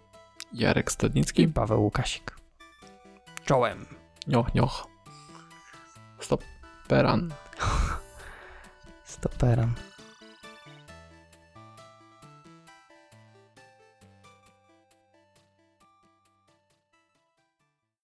[0.53, 1.49] Jarek i Stadnicki.
[1.49, 2.37] Paweł Łukasik.
[3.45, 3.87] Czołem.
[4.27, 4.87] Nioch, nioch.
[6.21, 6.45] Stop.
[6.89, 7.35] Peran.
[9.05, 9.75] Stoperan.